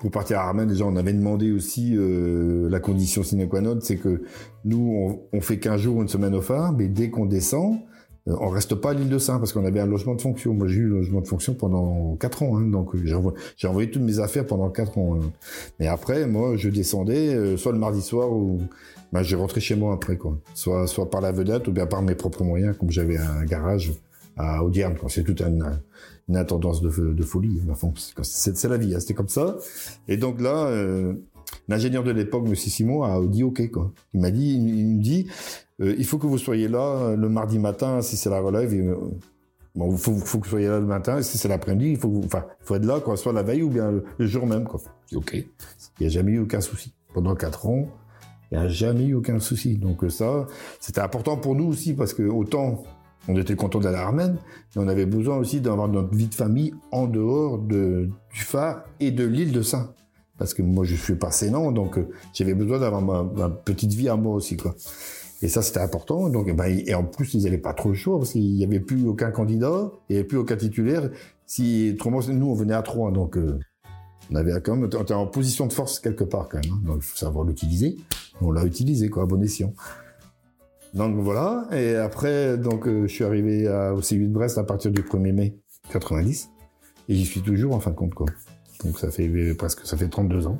pour 0.00 0.10
partir 0.10 0.40
à 0.40 0.48
Armen, 0.48 0.68
déjà 0.68 0.84
on 0.84 0.96
avait 0.96 1.12
demandé 1.12 1.52
aussi 1.52 1.96
la 1.96 2.80
condition 2.80 3.22
sine 3.22 3.48
qua 3.48 3.62
non, 3.62 3.78
c'est 3.80 3.96
que 3.96 4.24
nous 4.66 5.18
on, 5.32 5.40
fait 5.40 5.58
15 5.58 5.80
jours, 5.80 6.02
une 6.02 6.08
semaine 6.08 6.34
au 6.34 6.42
phare, 6.42 6.74
mais 6.74 6.86
dès 6.86 7.08
qu'on 7.08 7.24
descend, 7.24 7.78
on 8.26 8.48
reste 8.48 8.74
pas 8.74 8.90
à 8.90 8.94
l'île 8.94 9.08
de 9.08 9.18
Saint 9.18 9.38
parce 9.38 9.52
qu'on 9.52 9.64
avait 9.64 9.80
un 9.80 9.86
logement 9.86 10.14
de 10.14 10.20
fonction. 10.20 10.54
Moi 10.54 10.66
j'ai 10.66 10.78
eu 10.78 10.86
un 10.86 10.96
logement 10.96 11.20
de 11.20 11.28
fonction 11.28 11.54
pendant 11.54 12.16
4 12.16 12.42
ans, 12.42 12.58
hein, 12.58 12.62
donc 12.62 12.90
j'ai 13.04 13.14
envoyé, 13.68 13.90
toutes 13.90 14.02
mes 14.02 14.18
affaires 14.18 14.46
pendant 14.46 14.68
4 14.68 14.98
ans. 14.98 15.18
Mais 15.78 15.86
après, 15.86 16.26
moi 16.26 16.56
je 16.56 16.68
descendais 16.68 17.56
soit 17.56 17.72
le 17.72 17.78
mardi 17.78 18.02
soir 18.02 18.32
ou 18.32 18.60
bah, 19.12 19.22
j'ai 19.22 19.36
rentré 19.36 19.60
chez 19.60 19.76
moi 19.76 19.94
après, 19.94 20.16
quoi. 20.16 20.38
Soit, 20.54 20.86
soit 20.86 21.10
par 21.10 21.20
la 21.20 21.32
vedette 21.32 21.68
ou 21.68 21.72
bien 21.72 21.86
par 21.86 22.02
mes 22.02 22.14
propres 22.14 22.44
moyens, 22.44 22.76
comme 22.76 22.90
j'avais 22.90 23.16
un 23.16 23.44
garage 23.44 23.92
à 24.36 24.62
Audierne, 24.62 24.94
C'est 25.08 25.24
toute 25.24 25.40
une, 25.40 25.80
une 26.28 26.44
de, 26.44 27.22
folie. 27.22 27.62
C'est 28.22 28.64
la 28.64 28.76
vie, 28.76 28.94
hein. 28.94 29.00
c'était 29.00 29.14
comme 29.14 29.28
ça. 29.28 29.56
Et 30.08 30.16
donc 30.16 30.40
là, 30.40 30.66
euh, 30.66 31.14
l'ingénieur 31.68 32.04
de 32.04 32.10
l'époque, 32.10 32.44
M. 32.46 32.54
Simon, 32.54 33.02
a 33.02 33.20
dit 33.26 33.42
OK. 33.42 33.62
Il 34.14 34.20
m'a 34.20 34.30
dit, 34.30 34.54
il, 34.54 34.86
me 34.86 35.02
dit, 35.02 35.28
euh, 35.80 35.94
il 35.98 36.04
faut 36.04 36.18
que 36.18 36.26
vous 36.26 36.38
soyez 36.38 36.68
là 36.68 37.14
le 37.16 37.28
mardi 37.28 37.58
matin, 37.58 38.02
si 38.02 38.16
c'est 38.16 38.30
la 38.30 38.40
relève. 38.40 38.70
bon, 39.74 39.92
il 39.92 39.98
faut, 39.98 40.14
faut, 40.16 40.38
que 40.38 40.44
vous 40.44 40.50
soyez 40.50 40.68
là 40.68 40.78
le 40.78 40.86
matin, 40.86 41.22
si 41.22 41.38
c'est 41.38 41.48
l'après-midi, 41.48 41.92
il 41.92 41.98
faut, 41.98 42.22
faut 42.60 42.74
être 42.74 42.84
là, 42.84 43.00
quoi, 43.00 43.16
soit 43.16 43.32
la 43.32 43.42
veille 43.42 43.62
ou 43.62 43.70
bien 43.70 43.90
le, 44.18 44.26
jour 44.26 44.46
même, 44.46 44.64
quoi. 44.64 44.80
Dis 45.08 45.16
OK. 45.16 45.34
Il 45.34 45.46
n'y 46.00 46.06
a 46.06 46.10
jamais 46.10 46.32
eu 46.32 46.40
aucun 46.40 46.60
souci. 46.60 46.92
Pendant 47.14 47.34
quatre 47.34 47.66
ans, 47.66 47.88
il 48.50 48.58
n'y 48.58 48.64
a 48.64 48.68
jamais 48.68 49.06
eu 49.06 49.14
aucun 49.14 49.38
souci. 49.40 49.76
Donc 49.76 50.04
euh, 50.04 50.08
ça, 50.08 50.46
c'était 50.80 51.00
important 51.00 51.36
pour 51.36 51.54
nous 51.54 51.66
aussi 51.66 51.94
parce 51.94 52.14
que 52.14 52.22
autant 52.22 52.84
on 53.28 53.36
était 53.36 53.56
content 53.56 53.80
d'aller 53.80 53.96
à 53.96 54.06
Armen, 54.06 54.36
mais 54.74 54.82
on 54.82 54.88
avait 54.88 55.06
besoin 55.06 55.36
aussi 55.36 55.60
d'avoir 55.60 55.88
notre 55.88 56.14
vie 56.14 56.28
de 56.28 56.34
famille 56.34 56.74
en 56.92 57.06
dehors 57.06 57.58
de, 57.58 58.08
du 58.32 58.40
phare 58.40 58.84
et 59.00 59.10
de 59.10 59.24
l'île 59.24 59.52
de 59.52 59.62
Saint. 59.62 59.92
Parce 60.38 60.54
que 60.54 60.62
moi, 60.62 60.84
je 60.84 60.94
suis 60.94 61.14
pas 61.14 61.30
sénant, 61.30 61.72
donc 61.72 61.98
euh, 61.98 62.08
j'avais 62.34 62.54
besoin 62.54 62.78
d'avoir 62.78 63.02
ma, 63.02 63.48
petite 63.48 63.92
vie 63.92 64.08
à 64.08 64.16
moi 64.16 64.34
aussi, 64.34 64.56
quoi. 64.56 64.74
Et 65.42 65.48
ça, 65.48 65.62
c'était 65.62 65.80
important. 65.80 66.28
Donc, 66.28 66.54
ben, 66.54 66.64
et 66.64 66.94
en 66.94 67.04
plus, 67.04 67.34
ils 67.34 67.44
n'avaient 67.44 67.58
pas 67.58 67.74
trop 67.74 67.92
chaud 67.94 68.18
parce 68.18 68.32
qu'il 68.32 68.54
n'y 68.54 68.64
avait 68.64 68.80
plus 68.80 69.06
aucun 69.06 69.30
candidat, 69.30 69.90
il 70.08 70.12
n'y 70.12 70.18
avait 70.18 70.26
plus 70.26 70.38
aucun 70.38 70.56
titulaire. 70.56 71.10
Si, 71.46 71.96
nous, 72.02 72.46
on 72.46 72.54
venait 72.54 72.74
à 72.74 72.82
trois, 72.82 73.10
donc 73.10 73.36
euh, 73.36 73.58
on 74.30 74.34
avait 74.34 74.58
quand 74.60 74.76
même, 74.76 74.86
était 74.86 75.14
en 75.14 75.26
position 75.26 75.66
de 75.66 75.72
force 75.72 76.00
quelque 76.00 76.24
part 76.24 76.48
quand 76.48 76.58
même. 76.58 76.72
Hein. 76.72 76.80
donc, 76.86 76.96
il 76.98 77.02
faut 77.02 77.16
savoir 77.16 77.44
l'utiliser 77.44 77.96
on 78.40 78.50
l'a 78.50 78.64
utilisé, 78.64 79.08
quoi, 79.08 79.22
à 79.22 79.26
bon 79.26 79.42
escient. 79.42 79.72
Donc 80.94 81.16
voilà, 81.16 81.66
et 81.72 81.96
après, 81.96 82.56
donc, 82.56 82.86
euh, 82.86 83.06
je 83.06 83.12
suis 83.12 83.24
arrivé 83.24 83.68
au 83.68 84.00
C8 84.00 84.28
de 84.28 84.32
Brest 84.32 84.58
à 84.58 84.64
partir 84.64 84.90
du 84.90 85.02
1er 85.02 85.32
mai 85.32 85.58
90, 85.90 86.50
et 87.08 87.14
j'y 87.14 87.24
suis 87.24 87.42
toujours 87.42 87.74
en 87.74 87.80
fin 87.80 87.90
de 87.90 87.96
compte, 87.96 88.14
quoi. 88.14 88.26
Donc 88.84 88.98
ça 88.98 89.10
fait 89.10 89.28
presque, 89.54 89.80
ça 89.84 89.96
fait 89.96 90.08
32 90.08 90.46
ans. 90.46 90.58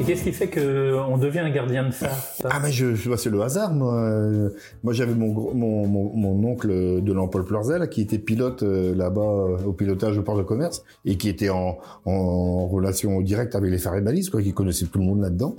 Et 0.00 0.04
qu'est-ce 0.04 0.22
qui 0.22 0.32
fait 0.32 0.48
qu'on 0.48 1.18
devient 1.18 1.40
un 1.40 1.50
gardien 1.50 1.84
de 1.84 1.90
phare 1.90 2.16
Ah 2.44 2.60
mais 2.62 2.70
je, 2.70 2.94
je 2.94 3.16
c'est 3.16 3.30
le 3.30 3.42
hasard. 3.42 3.74
Moi, 3.74 4.50
moi 4.84 4.92
j'avais 4.92 5.14
mon, 5.14 5.52
mon, 5.54 5.86
mon, 5.88 6.48
oncle 6.48 6.68
de 6.68 7.12
l'Ampol 7.12 7.44
Plurzel 7.44 7.88
qui 7.88 8.02
était 8.02 8.18
pilote 8.18 8.62
euh, 8.62 8.94
là-bas 8.94 9.20
euh, 9.20 9.58
au 9.66 9.72
pilotage 9.72 10.16
au 10.16 10.22
port 10.22 10.36
de 10.36 10.44
commerce 10.44 10.84
et 11.04 11.16
qui 11.16 11.28
était 11.28 11.48
en, 11.48 11.78
en 12.04 12.68
relation 12.68 13.20
directe 13.22 13.56
avec 13.56 13.72
les 13.72 13.78
phares 13.78 13.96
et 13.96 14.00
balises, 14.00 14.30
quoi, 14.30 14.40
qui 14.40 14.52
connaissait 14.52 14.86
tout 14.86 15.00
le 15.00 15.04
monde 15.04 15.20
là-dedans. 15.20 15.56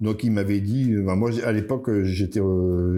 Donc 0.00 0.24
il 0.24 0.32
m'avait 0.32 0.60
dit, 0.60 0.92
euh, 0.92 1.02
bah, 1.02 1.14
moi 1.14 1.30
à 1.44 1.52
l'époque 1.52 1.90
j'étais, 2.02 2.40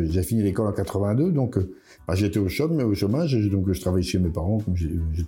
j'ai 0.04 0.22
fini 0.22 0.42
l'école 0.42 0.66
en 0.66 0.72
82, 0.72 1.32
donc 1.32 1.58
bah, 2.06 2.14
j'étais 2.14 2.38
au 2.38 2.48
chômage, 2.48 2.84
au 2.84 2.94
chômage, 2.94 3.34
donc 3.50 3.70
je 3.70 3.80
travaillais 3.80 4.06
chez 4.06 4.18
mes 4.18 4.30
parents, 4.30 4.62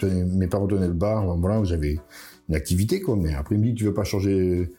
mes 0.03 0.47
parents 0.47 0.67
tenaient 0.67 0.89
le 0.89 0.95
bar, 0.95 1.37
voilà, 1.37 1.63
j'avais 1.65 1.99
une 2.49 2.55
activité 2.55 3.01
quoi. 3.01 3.17
Mais 3.17 3.35
après 3.35 3.57
il 3.57 3.61
me 3.61 3.67
dit, 3.67 3.75
tu 3.75 3.85
veux 3.85 3.95
pas 3.95 4.05
changer 4.05 4.71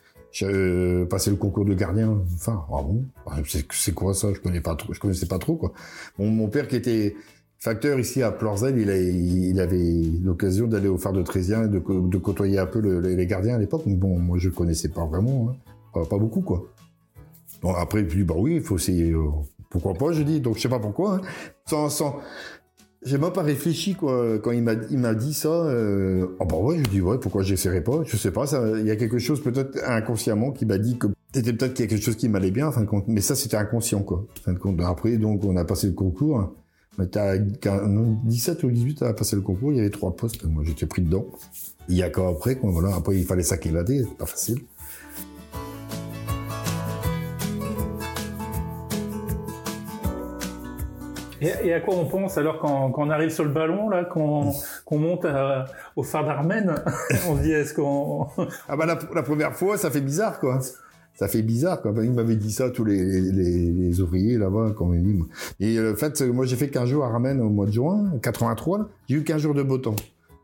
passé 1.10 1.30
le 1.30 1.36
concours 1.36 1.66
de 1.66 1.74
gardien? 1.74 2.20
Enfin, 2.36 2.64
ah 2.70 2.82
bon? 2.82 3.04
C'est 3.44 3.94
quoi 3.94 4.14
ça? 4.14 4.34
Je 4.34 4.40
connais 4.40 4.62
connaissais 5.00 5.26
pas 5.26 5.40
trop 5.40 5.56
quoi. 5.56 5.74
mon 6.18 6.48
père 6.48 6.68
qui 6.68 6.76
était 6.76 7.16
facteur 7.60 8.00
ici 8.00 8.22
à 8.22 8.32
Plorzel, 8.32 8.78
il, 8.78 9.60
avait 9.60 10.02
l'occasion 10.24 10.68
d'aller 10.68 10.88
au 10.88 10.98
phare 10.98 11.14
de 11.14 11.22
Trésien 11.22 11.68
de, 11.68 11.80
côtoyer 11.80 12.60
un 12.60 12.66
peu 12.66 12.80
les 12.80 13.28
gardiens 13.28 13.56
à 13.56 13.60
l'époque. 13.60 13.84
Mais 13.86 13.96
bon, 13.96 14.18
moi 14.20 14.38
je 14.38 14.50
connaissais 14.50 14.90
pas 14.90 15.06
vraiment, 15.06 15.50
hein. 15.50 16.04
pas, 16.10 16.18
beaucoup 16.18 16.42
quoi. 16.42 16.66
Bon 17.62 17.74
après, 17.74 18.04
dit 18.04 18.24
bah 18.24 18.36
oui, 18.38 18.56
il 18.56 18.62
faut 18.62 18.78
essayer. 18.78 19.12
Euh, 19.12 19.30
pourquoi 19.70 19.94
pas 19.94 20.12
Je 20.12 20.24
dis 20.24 20.40
donc 20.40 20.58
je 20.58 20.62
sais 20.62 20.70
pas 20.70 20.80
pourquoi. 20.80 21.16
Hein. 21.16 21.90
Sans, 21.90 22.20
j'ai 23.04 23.18
même 23.18 23.32
pas 23.32 23.44
réfléchi 23.44 23.96
quoi 23.96 24.40
quand 24.40 24.52
il 24.52 24.64
m'a 24.64 24.74
il 24.90 24.98
m'a 24.98 25.14
dit 25.14 25.34
ça. 25.34 25.50
Euh... 25.50 26.28
Oh 26.40 26.46
bah 26.46 26.58
ouais, 26.58 26.78
je 26.80 26.90
dis 26.90 27.02
ouais, 27.02 27.18
pourquoi 27.20 27.44
j'essaierai 27.44 27.82
pas 27.82 28.04
Je 28.04 28.18
sais 28.18 28.32
pas, 28.32 28.46
il 28.80 28.86
y 28.86 28.92
a 28.92 28.96
quelque 28.96 29.20
chose 29.20 29.42
peut-être 29.42 29.78
inconsciemment 29.86 30.52
qui 30.52 30.66
m'a 30.66 30.78
dit 30.78 30.98
que 30.98 31.08
c'était 31.34 31.54
peut-être 31.54 31.74
quelque 31.76 31.98
chose 31.98 32.16
qui 32.16 32.30
m'allait 32.30 32.52
bien, 32.52 32.68
en 32.68 32.72
fin 32.72 32.82
de 32.82 32.88
compte. 32.88 33.06
Mais 33.08 33.22
ça 33.22 33.36
c'était 33.36 33.58
inconscient 33.58 34.02
quoi. 34.02 34.26
Fin 34.44 34.54
de 34.54 34.60
compte. 34.60 34.80
Après 34.82 35.18
donc 35.18 35.44
on 35.46 35.56
a 35.58 35.66
passé 35.66 35.88
le 35.88 35.94
concours. 35.94 36.54
T'as 37.12 37.38
17 37.38 38.64
ou 38.64 38.72
18 38.72 39.04
à 39.04 39.14
passer 39.14 39.36
le 39.36 39.44
concours, 39.44 39.72
il 39.72 39.78
y 39.78 39.80
avait 39.80 39.92
trois 39.92 40.16
postes. 40.16 40.44
Moi 40.46 40.64
j'étais 40.66 40.88
pris 40.88 41.04
dedans. 41.04 41.28
Il 41.90 41.96
y 41.96 42.02
a 42.02 42.10
qu'après 42.10 42.56
quoi 42.56 42.72
voilà. 42.72 42.96
Après 42.96 43.16
il 43.16 43.26
fallait 43.26 43.44
s'acclimater, 43.44 44.04
c'est 44.04 44.18
pas 44.18 44.26
facile. 44.26 44.60
Et, 51.42 51.74
à 51.74 51.80
quoi 51.80 51.96
on 51.96 52.06
pense 52.06 52.38
alors 52.38 52.60
quand, 52.60 52.92
on 52.96 53.10
arrive 53.10 53.30
sur 53.30 53.44
le 53.44 53.52
ballon, 53.52 53.90
là, 53.90 54.06
qu'on 54.06 54.54
monte 54.92 55.26
au 55.96 56.04
phare 56.04 56.26
d'Armen 56.26 56.76
On 57.30 57.38
se 57.38 57.42
dit, 57.42 57.52
est-ce 57.52 57.74
qu'on... 57.74 58.28
ah 58.68 58.76
bah 58.76 58.86
la, 58.86 59.24
première 59.24 59.56
fois, 59.56 59.78
ça 59.78 59.92
fait 59.92 60.02
bizarre, 60.02 60.40
quoi. 60.40 60.60
Ça 61.14 61.28
fait 61.28 61.42
bizarre, 61.42 61.82
quoi. 61.82 61.94
Il 62.04 62.12
m'avait 62.12 62.36
dit 62.36 62.52
ça, 62.52 62.70
tous 62.70 62.86
les, 62.86 63.22
les, 63.22 64.02
ouvriers 64.02 64.38
là-bas, 64.38 64.74
quand 64.76 64.86
on 64.86 64.94
dit. 64.94 65.24
Et 65.60 65.80
en 65.80 65.96
fait, 65.96 66.22
moi 66.22 66.46
j'ai 66.46 66.56
fait 66.56 66.70
15 66.70 66.90
jours 66.90 67.06
à 67.06 67.08
Armen 67.08 67.42
au 67.42 67.50
mois 67.50 67.66
de 67.66 67.72
juin, 67.72 68.12
83, 68.22 68.88
j'ai 69.10 69.16
eu 69.16 69.24
15 69.24 69.42
jours 69.42 69.54
de 69.56 69.64
beau 69.64 69.80
temps. 69.80 69.96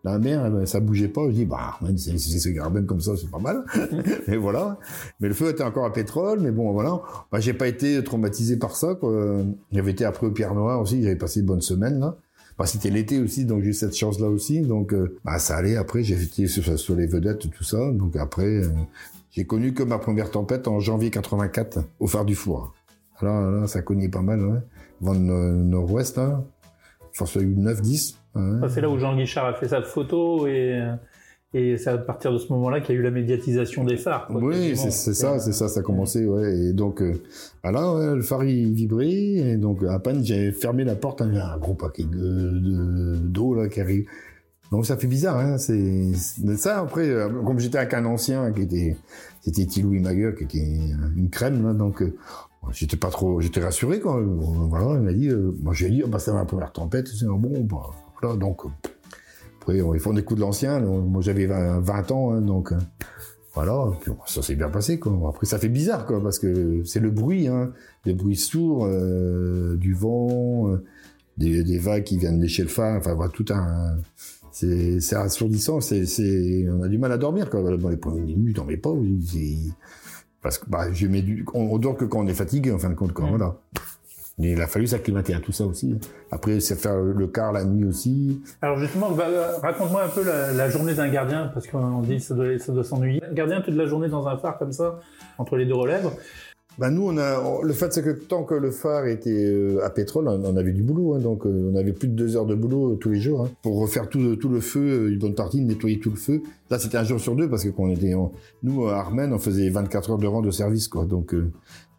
La 0.03 0.19
mer, 0.19 0.51
ça 0.65 0.81
bougeait 0.81 1.07
pas. 1.07 1.21
Je 1.27 1.33
dis, 1.33 1.45
bah, 1.45 1.79
c'est 1.95 2.17
ce 2.17 2.81
comme 2.81 2.99
ça, 2.99 3.13
c'est 3.15 3.31
pas 3.31 3.39
mal. 3.39 3.63
et 4.27 4.35
voilà. 4.35 4.77
Mais 5.21 5.29
le 5.29 5.33
feu 5.33 5.49
était 5.49 5.63
encore 5.63 5.85
à 5.85 5.93
pétrole. 5.93 6.41
Mais 6.41 6.51
bon, 6.51 6.73
voilà. 6.73 7.01
Bah, 7.31 7.39
j'ai 7.39 7.53
pas 7.53 7.67
été 7.69 8.03
traumatisé 8.03 8.57
par 8.57 8.75
ça, 8.75 8.95
quoi. 8.95 9.37
J'avais 9.71 9.91
été 9.91 10.03
après 10.03 10.27
au 10.27 10.31
Pierre 10.31 10.55
Noir 10.55 10.81
aussi. 10.81 11.01
J'avais 11.01 11.15
passé 11.15 11.39
une 11.39 11.45
bonne 11.45 11.61
semaine, 11.61 11.99
là. 11.99 12.17
Bah, 12.57 12.65
c'était 12.65 12.89
l'été 12.89 13.19
aussi, 13.19 13.45
donc 13.45 13.63
j'ai 13.63 13.69
eu 13.69 13.73
cette 13.73 13.95
chance-là 13.95 14.27
aussi. 14.27 14.61
Donc, 14.61 14.93
euh, 14.93 15.17
bah, 15.23 15.39
ça 15.39 15.57
allait. 15.57 15.77
Après, 15.77 16.03
j'ai 16.03 16.21
été 16.21 16.47
sur, 16.47 16.77
sur, 16.77 16.95
les 16.95 17.07
vedettes, 17.07 17.49
tout 17.49 17.63
ça. 17.63 17.91
Donc 17.91 18.15
après, 18.15 18.63
euh, 18.63 18.67
j'ai 19.31 19.45
connu 19.45 19.73
que 19.73 19.83
ma 19.83 19.97
première 19.97 20.29
tempête 20.29 20.67
en 20.67 20.79
janvier 20.79 21.09
84 21.09 21.79
au 21.99 22.07
phare 22.07 22.25
du 22.25 22.35
Four. 22.35 22.73
Là, 23.21 23.49
là, 23.49 23.67
ça 23.67 23.81
cognait 23.81 24.09
pas 24.09 24.21
mal, 24.21 24.45
ouais. 24.45 24.59
Vent 25.01 25.15
nord-ouest, 25.15 26.19
là. 27.13 27.17
Force 27.17 27.37
9-10. 27.37 28.15
C'est 28.69 28.81
là 28.81 28.89
où 28.89 28.97
Jean 28.97 29.15
Guichard 29.15 29.45
a 29.45 29.53
fait 29.53 29.67
sa 29.67 29.81
photo 29.81 30.47
et, 30.47 30.81
Et 31.55 31.77
c'est 31.77 31.91
à 31.91 31.97
partir 31.99 32.33
de 32.33 32.39
ce 32.39 32.51
moment-là 32.53 32.81
qu'il 32.81 32.95
y 32.95 32.97
a 32.97 33.01
eu 33.01 33.03
la 33.03 33.11
médiatisation 33.11 33.83
des 33.83 33.95
phares. 33.97 34.25
quoi, 34.25 34.41
Oui, 34.41 34.75
c'est 34.75 34.89
c'est 34.89 35.13
ça, 35.13 35.37
c'est 35.37 35.51
ça, 35.51 35.67
ça 35.67 35.81
a 35.81 35.83
commencé, 35.83 36.25
ouais. 36.25 36.51
Et 36.69 36.73
donc, 36.73 36.99
euh, 37.03 37.13
ouais, 37.63 38.15
le 38.15 38.21
phare 38.23 38.43
il 38.43 38.73
vibrait, 38.73 39.11
et 39.11 39.57
donc 39.57 39.83
à 39.83 39.99
peine 39.99 40.25
j'avais 40.25 40.51
fermé 40.51 40.83
la 40.83 40.95
porte, 40.95 41.21
il 41.23 41.35
y 41.35 41.37
a 41.37 41.53
un 41.53 41.57
gros 41.59 41.75
paquet 41.75 42.05
de 42.05 42.09
de- 42.17 43.17
d'eau 43.17 43.53
là 43.53 43.67
qui 43.69 43.81
arrive. 43.81 44.07
Donc 44.71 44.87
ça 44.87 44.97
fait 44.97 45.05
bizarre, 45.05 45.37
hein. 45.37 45.59
C'est 45.59 46.13
c'est- 46.15 46.57
ça 46.57 46.79
après, 46.79 47.07
euh, 47.07 47.29
comme 47.45 47.59
j'étais 47.59 47.77
avec 47.77 47.93
un 47.93 48.05
ancien 48.05 48.51
qui 48.51 48.63
était, 48.63 48.97
c'était 49.41 49.67
Tilou 49.67 49.91
Magueur 49.99 50.33
qui 50.33 50.45
était 50.45 50.79
une 51.15 51.29
crème 51.29 51.63
là, 51.63 51.73
donc 51.73 52.01
euh, 52.01 52.15
j'étais 52.71 52.97
pas 52.97 53.09
trop, 53.09 53.41
j'étais 53.41 53.61
rassuré 53.61 53.99
quoi. 53.99 54.21
Bon, 54.21 54.67
Voilà, 54.67 54.95
il 54.95 55.01
m'a 55.01 55.13
dit, 55.13 55.29
euh, 55.29 55.55
moi 55.61 55.73
j'ai 55.73 55.89
dit, 55.89 56.01
ah, 56.05 56.07
bah 56.07 56.19
c'est 56.19 56.33
ma 56.33 56.45
première 56.45 56.71
tempête, 56.71 57.07
c'est 57.07 57.25
bon, 57.25 57.63
bah 57.63 57.91
voilà, 58.21 58.37
donc. 58.37 58.65
euh, 58.65 58.69
après, 59.59 59.77
ils 59.77 59.99
font 59.99 60.13
des 60.13 60.23
coups 60.23 60.39
de 60.39 60.45
l'ancien. 60.45 60.79
Moi, 60.81 61.21
j'avais 61.21 61.45
20, 61.45 61.79
20 61.79 62.11
ans, 62.11 62.33
hein, 62.33 62.41
donc 62.41 62.73
euh, 62.73 62.77
voilà. 63.53 63.85
Ça 64.25 64.41
s'est 64.41 64.55
bien 64.55 64.69
passé, 64.69 64.99
quoi. 64.99 65.29
Après, 65.29 65.45
ça 65.45 65.57
fait 65.57 65.69
bizarre, 65.69 66.05
quoi, 66.05 66.21
parce 66.21 66.37
que 66.37 66.83
c'est 66.83 66.99
le 66.99 67.11
bruit, 67.11 67.47
hein, 67.47 67.71
des 68.05 68.13
bruits 68.13 68.35
sourds, 68.35 68.85
euh, 68.85 69.77
du 69.77 69.93
vent, 69.93 70.77
des, 71.37 71.77
vagues 71.77 72.03
qui 72.03 72.17
viennent 72.17 72.41
lécher 72.41 72.63
le 72.63 72.69
phare. 72.69 72.97
Enfin, 72.97 73.13
voilà, 73.13 73.31
tout 73.31 73.45
un. 73.51 73.97
C'est 74.51 75.15
assourdissant. 75.15 75.79
C'est 75.81 76.67
on 76.69 76.83
a 76.83 76.87
du 76.89 76.97
mal 76.97 77.11
à 77.13 77.17
dormir, 77.17 77.49
quoi. 77.49 77.61
Dans 77.77 77.89
les 77.89 77.97
premières 77.97 78.25
minutes, 78.25 78.59
on 78.59 78.65
met 78.65 78.77
pas. 78.77 78.91
Parce 80.43 80.57
que 80.57 80.69
bah, 80.69 80.91
je 80.91 81.07
mets 81.07 81.21
du, 81.21 81.45
on, 81.53 81.77
dort 81.77 81.95
que 81.95 82.05
quand 82.05 82.19
on 82.19 82.27
est 82.27 82.33
fatigué, 82.33 82.71
en 82.71 82.77
fin 82.77 82.89
de 82.89 82.95
compte. 82.95 83.17
Mm. 83.17 83.29
Voilà. 83.29 83.55
Mais 84.39 84.51
il 84.51 84.61
a 84.61 84.67
fallu 84.67 84.87
s'acclimater 84.87 85.35
à 85.35 85.39
tout 85.39 85.51
ça 85.51 85.63
aussi. 85.63 85.95
Après, 86.31 86.59
c'est 86.59 86.75
faire 86.75 86.97
le 86.97 87.27
quart 87.27 87.51
la 87.51 87.63
nuit 87.63 87.85
aussi. 87.85 88.41
Alors 88.63 88.79
justement, 88.79 89.15
euh, 89.17 89.57
raconte-moi 89.61 90.03
un 90.03 90.07
peu 90.07 90.23
la, 90.23 90.51
la 90.51 90.69
journée 90.69 90.95
d'un 90.95 91.07
gardien, 91.07 91.51
parce 91.53 91.67
qu'on 91.67 92.01
dit 92.01 92.17
que 92.17 92.23
ça 92.23 92.33
doit, 92.33 92.57
ça 92.57 92.73
doit 92.73 92.83
s'ennuyer. 92.83 93.23
Un 93.23 93.33
gardien 93.33 93.61
toute 93.61 93.75
la 93.75 93.85
journée 93.85 94.09
dans 94.09 94.27
un 94.27 94.37
phare 94.37 94.57
comme 94.57 94.71
ça, 94.71 94.99
entre 95.37 95.55
les 95.55 95.65
deux 95.65 95.75
relèves. 95.75 96.09
Bah 96.79 96.89
nous, 96.89 97.03
on 97.07 97.17
a 97.17 97.61
le 97.61 97.71
fait 97.73 97.93
c'est 97.93 98.01
que 98.03 98.09
tant 98.09 98.43
que 98.43 98.55
le 98.55 98.71
phare 98.71 99.05
était 99.05 99.29
euh, 99.45 99.85
à 99.85 99.91
pétrole, 99.91 100.27
on, 100.27 100.57
avait 100.57 100.71
du 100.71 100.81
boulot, 100.81 101.13
hein, 101.13 101.19
donc 101.19 101.45
euh, 101.45 101.69
on 101.71 101.75
avait 101.75 101.93
plus 101.93 102.07
de 102.07 102.13
deux 102.15 102.35
heures 102.35 102.47
de 102.47 102.55
boulot 102.55 102.93
euh, 102.93 102.95
tous 102.95 103.09
les 103.09 103.19
jours 103.19 103.45
hein, 103.45 103.49
pour 103.61 103.79
refaire 103.79 104.09
tout, 104.09 104.19
le- 104.19 104.37
tout 104.37 104.49
le 104.49 104.59
feu, 104.59 104.79
euh, 104.79 105.11
une 105.11 105.19
bonne 105.19 105.35
partie, 105.35 105.61
nettoyer 105.61 105.99
tout 105.99 106.09
le 106.09 106.15
feu. 106.15 106.41
Là, 106.71 106.79
c'était 106.79 106.97
un 106.97 107.03
jour 107.03 107.19
sur 107.19 107.35
deux 107.35 107.47
parce 107.47 107.63
que 107.63 107.69
quand 107.69 107.87
était, 107.89 108.15
nous 108.63 108.87
à 108.87 108.95
Armen, 108.97 109.31
on 109.33 109.37
faisait 109.39 109.69
24 109.69 110.11
heures 110.11 110.17
de 110.17 110.25
rang 110.25 110.41
de 110.41 110.49
service, 110.49 110.87
quoi. 110.87 111.05
Donc 111.05 111.35
euh, 111.35 111.51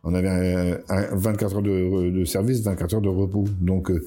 on 0.03 0.13
avait 0.13 0.29
un, 0.29 0.79
un 0.89 1.15
24 1.15 1.57
heures 1.57 1.63
de, 1.63 2.11
de 2.11 2.25
service, 2.25 2.63
24 2.65 2.95
heures 2.97 3.01
de 3.01 3.09
repos, 3.09 3.45
donc 3.61 3.93
euh, 3.93 4.05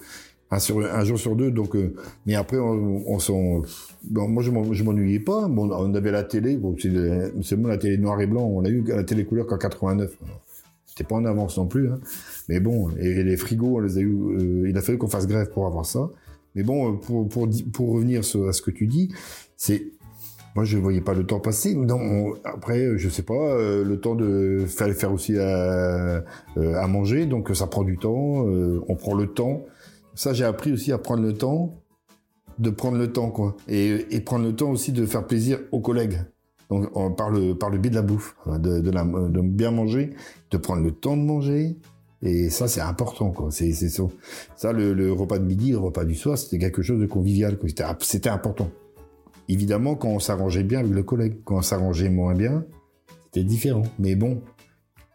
un, 0.51 0.59
sur, 0.59 0.79
un 0.85 1.03
jour 1.05 1.17
sur 1.17 1.37
deux. 1.37 1.49
Donc, 1.49 1.77
euh, 1.77 1.93
mais 2.25 2.35
après, 2.35 2.57
on, 2.57 3.03
on 3.07 3.19
s'en, 3.19 3.61
bon, 4.03 4.27
moi 4.27 4.43
je 4.43 4.51
m'en- 4.51 4.73
je 4.73 4.83
m'ennuyais 4.83 5.19
pas. 5.21 5.47
Bon, 5.47 5.69
on 5.71 5.95
avait 5.95 6.11
la 6.11 6.23
télé, 6.23 6.57
bon, 6.57 6.75
c'est 7.41 7.55
moi 7.55 7.69
la 7.69 7.77
télé 7.77 7.97
noir 7.97 8.19
et 8.19 8.27
blanc, 8.27 8.43
on 8.43 8.59
l'a 8.59 8.69
eu 8.69 8.83
la 8.85 9.05
télé 9.05 9.23
couleur 9.23 9.47
qu'en 9.47 9.57
89. 9.57 10.11
C'était 10.97 11.07
pas 11.09 11.15
en 11.17 11.25
avance 11.25 11.57
non 11.59 11.67
plus, 11.67 11.91
hein. 11.91 11.99
mais 12.49 12.59
bon, 12.59 12.89
et 12.99 13.21
les 13.23 13.37
frigos, 13.37 13.79
euh, 13.81 14.65
il 14.67 14.75
a 14.75 14.81
fallu 14.81 14.97
qu'on 14.97 15.07
fasse 15.07 15.27
grève 15.27 15.51
pour 15.51 15.67
avoir 15.67 15.85
ça. 15.85 16.09
Mais 16.55 16.63
bon, 16.63 16.93
euh, 16.93 16.95
pour 16.97 17.29
pour 17.29 17.47
pour 17.71 17.91
revenir 17.93 18.21
à 18.21 18.23
ce 18.23 18.61
que 18.63 18.71
tu 18.71 18.87
dis, 18.87 19.13
c'est 19.57 19.91
moi 20.55 20.65
je 20.65 20.75
voyais 20.79 21.01
pas 21.01 21.13
le 21.13 21.23
temps 21.23 21.39
passer. 21.39 21.75
Non, 21.75 21.99
on- 21.99 22.33
après, 22.43 22.97
je 22.97 23.09
sais 23.09 23.21
pas, 23.21 23.35
euh, 23.35 23.83
le 23.83 23.99
temps 23.99 24.15
de 24.15 24.65
faire 24.67 24.91
faire 24.95 25.13
aussi 25.13 25.37
à, 25.37 25.43
euh, 25.45 26.23
à 26.57 26.87
manger, 26.87 27.27
donc 27.27 27.55
ça 27.55 27.67
prend 27.67 27.83
du 27.83 27.99
temps. 27.99 28.47
euh, 28.47 28.81
on 28.87 28.95
prend 28.95 29.13
le 29.13 29.27
temps. 29.27 29.65
Ça, 30.15 30.33
j'ai 30.33 30.45
appris 30.45 30.71
aussi 30.71 30.91
à 30.91 30.97
prendre 30.97 31.21
le 31.21 31.33
temps, 31.33 31.75
de 32.57 32.71
prendre 32.71 32.97
le 32.97 33.11
temps, 33.13 33.29
quoi, 33.29 33.55
et, 33.67 34.07
et 34.09 34.19
prendre 34.19 34.45
le 34.45 34.55
temps 34.55 34.71
aussi 34.71 34.91
de 34.93 35.05
faire 35.05 35.27
plaisir 35.27 35.59
aux 35.71 35.79
collègues. 35.79 36.21
Donc, 36.69 36.89
on, 36.95 37.11
par 37.11 37.29
le 37.29 37.55
par 37.55 37.69
le 37.69 37.77
biais 37.77 37.89
de 37.89 37.95
la 37.95 38.01
bouffe, 38.01 38.35
de, 38.45 38.79
de, 38.79 39.41
bien 39.41 39.71
manger, 39.71 40.13
de 40.51 40.57
prendre 40.57 40.83
le 40.83 40.91
temps 40.91 41.15
de 41.15 41.23
manger. 41.23 41.77
Et 42.23 42.49
ça, 42.49 42.67
c'est 42.67 42.81
important, 42.81 43.31
quoi. 43.31 43.51
C'est, 43.51 43.71
ça. 43.73 44.73
Le, 44.73 45.11
repas 45.11 45.39
de 45.39 45.45
midi, 45.45 45.71
le 45.71 45.77
repas 45.77 46.03
du 46.03 46.15
soir, 46.15 46.37
c'était 46.37 46.57
quelque 46.57 46.81
chose 46.81 46.99
de 46.99 47.05
convivial, 47.05 47.57
quoi. 47.57 47.69
C'était, 48.01 48.29
important. 48.29 48.69
Évidemment, 49.47 49.95
quand 49.95 50.09
on 50.09 50.19
s'arrangeait 50.19 50.63
bien 50.63 50.79
avec 50.79 50.91
le 50.91 51.03
collègue, 51.03 51.37
quand 51.45 51.57
on 51.57 51.61
s'arrangeait 51.61 52.09
moins 52.09 52.33
bien, 52.33 52.65
c'était 53.25 53.45
différent. 53.45 53.83
Mais 53.99 54.15
bon, 54.15 54.41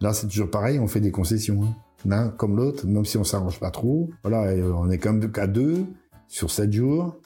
là, 0.00 0.12
c'est 0.14 0.28
toujours 0.28 0.50
pareil, 0.50 0.78
on 0.78 0.86
fait 0.86 1.00
des 1.00 1.10
concessions. 1.10 1.60
Hein. 1.62 1.74
L'un 2.06 2.28
comme 2.28 2.56
l'autre, 2.56 2.86
même 2.86 3.04
si 3.04 3.18
on 3.18 3.24
s'arrange 3.24 3.60
pas 3.60 3.70
trop. 3.70 4.08
Voilà, 4.22 4.54
et 4.54 4.62
on 4.62 4.90
est 4.90 4.98
quand 4.98 5.12
même 5.12 5.30
deux 5.48 5.84
sur 6.28 6.50
sept 6.50 6.72
jours. 6.72 7.16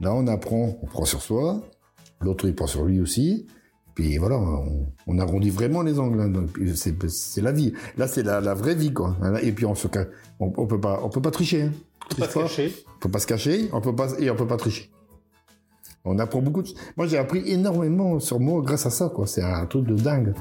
Là, 0.00 0.14
on 0.14 0.26
apprend, 0.26 0.78
on 0.82 0.86
prend 0.86 1.04
sur 1.04 1.22
soi. 1.22 1.62
L'autre, 2.20 2.46
il 2.46 2.54
prend 2.54 2.66
sur 2.66 2.84
lui 2.84 3.00
aussi. 3.00 3.46
Puis 3.94 4.18
voilà, 4.18 4.36
on, 4.38 4.86
on 5.06 5.18
arrondit 5.18 5.50
vraiment 5.50 5.82
les 5.82 5.98
angles. 5.98 6.20
hein. 6.20 6.46
C'est, 6.74 7.40
la 7.40 7.52
vie. 7.52 7.72
Là, 7.96 8.06
c'est 8.06 8.22
la, 8.22 8.40
la 8.40 8.54
vraie 8.54 8.74
vie, 8.74 8.92
quoi. 8.92 9.16
Et 9.42 9.52
puis 9.52 9.64
on 9.64 9.74
se, 9.74 9.88
on, 10.38 10.52
on 10.56 10.66
peut 10.66 10.80
pas, 10.80 11.00
on 11.02 11.08
peut 11.08 11.22
pas 11.22 11.30
tricher. 11.30 11.62
Hein. 11.62 11.72
Faut 12.10 12.18
pas 12.20 12.28
se 12.28 12.38
cacher. 12.38 12.74
on 12.94 13.00
peut 13.00 13.10
pas 13.10 13.18
se 13.18 13.26
cacher, 13.26 13.68
on 13.72 13.80
peut 13.80 13.94
pas 13.94 14.08
et 14.20 14.30
on 14.30 14.36
peut 14.36 14.46
pas 14.46 14.56
tricher. 14.58 14.90
On 16.04 16.18
apprend 16.18 16.40
beaucoup. 16.40 16.62
De... 16.62 16.68
Moi, 16.96 17.06
j'ai 17.08 17.18
appris 17.18 17.42
énormément 17.50 18.20
sur 18.20 18.38
moi 18.38 18.62
grâce 18.62 18.86
à 18.86 18.90
ça, 18.90 19.08
quoi. 19.08 19.26
C'est 19.26 19.42
un 19.42 19.66
truc 19.66 19.86
de 19.86 19.96
dingue. 19.96 20.34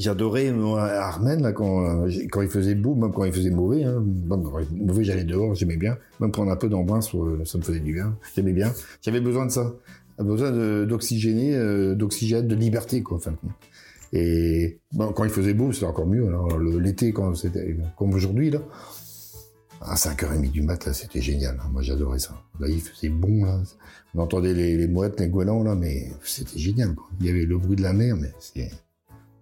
J'adorais 0.00 0.48
Armen 0.48 1.42
là, 1.42 1.52
quand, 1.52 2.06
euh, 2.06 2.10
quand 2.30 2.40
il 2.40 2.48
faisait 2.48 2.74
beau, 2.74 2.94
même 2.94 3.12
quand 3.12 3.24
il 3.24 3.32
faisait 3.34 3.50
mauvais. 3.50 3.84
Hein. 3.84 4.02
Mauvais, 4.72 5.04
j'allais 5.04 5.24
dehors, 5.24 5.54
j'aimais 5.54 5.76
bien. 5.76 5.98
Même 6.20 6.32
prendre 6.32 6.50
un 6.50 6.56
peu 6.56 6.70
d'ambiance, 6.70 7.14
euh, 7.14 7.44
ça 7.44 7.58
me 7.58 7.62
faisait 7.62 7.80
du 7.80 7.92
bien. 7.92 8.16
J'aimais 8.34 8.54
bien. 8.54 8.72
J'avais 9.02 9.20
besoin 9.20 9.44
de 9.44 9.50
ça. 9.50 9.74
J'avais 10.16 10.30
besoin 10.30 10.86
d'oxygéner, 10.86 11.54
euh, 11.54 11.94
d'oxygène, 11.94 12.48
de 12.48 12.54
liberté, 12.54 13.02
quoi. 13.02 13.18
Et 14.14 14.78
bon, 14.92 15.12
quand 15.12 15.24
il 15.24 15.30
faisait 15.30 15.52
beau, 15.52 15.70
c'était 15.70 15.84
encore 15.84 16.06
mieux. 16.06 16.26
L'été, 16.80 17.12
comme 17.12 17.34
aujourd'hui 18.14 18.50
là, 18.50 18.60
à 19.82 19.96
5h30 19.96 20.50
du 20.50 20.62
mat, 20.62 20.92
c'était 20.94 21.20
génial. 21.20 21.58
hein. 21.60 21.68
Moi, 21.72 21.82
j'adorais 21.82 22.18
ça. 22.20 22.34
Là, 22.58 22.68
il 22.68 22.80
faisait 22.80 23.10
bon 23.10 23.44
là. 23.44 23.60
On 24.14 24.20
entendait 24.20 24.54
les, 24.54 24.88
mouettes, 24.88 25.20
les 25.20 25.28
goélands 25.28 25.62
là, 25.62 25.74
mais 25.74 26.10
c'était 26.24 26.58
génial. 26.58 26.94
Il 27.20 27.26
y 27.26 27.28
avait 27.28 27.44
le 27.44 27.58
bruit 27.58 27.76
de 27.76 27.82
la 27.82 27.92
mer, 27.92 28.16
mais 28.16 28.32
c'est 28.40 28.70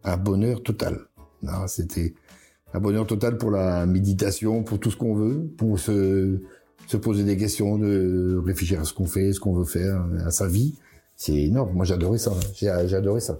un 0.09 0.17
bonheur 0.17 0.62
total. 0.62 0.99
C'était 1.67 2.15
un 2.75 2.81
bonheur 2.81 3.07
total 3.07 3.38
pour 3.38 3.50
la 3.50 3.87
méditation, 3.87 4.62
pour 4.62 4.81
tout 4.81 4.91
ce 4.91 4.97
qu'on 4.97 5.15
veut, 5.15 5.49
pour 5.57 5.79
se 5.79 6.41
se 6.88 6.97
poser 6.97 7.23
des 7.23 7.37
questions, 7.37 7.77
de 7.77 8.43
réfléchir 8.45 8.81
à 8.81 8.85
ce 8.85 8.95
qu'on 8.95 9.05
fait, 9.05 9.35
ce 9.35 9.41
qu'on 9.41 9.53
veut 9.53 9.67
faire, 9.67 10.03
à 10.25 10.31
sa 10.31 10.49
vie. 10.49 10.75
C'est 11.17 11.35
énorme. 11.35 11.75
Moi, 11.75 11.85
j'adorais 11.85 12.19
ça. 12.19 12.33
J'ai 12.55 12.71
adoré 12.71 13.21
ça. 13.21 13.38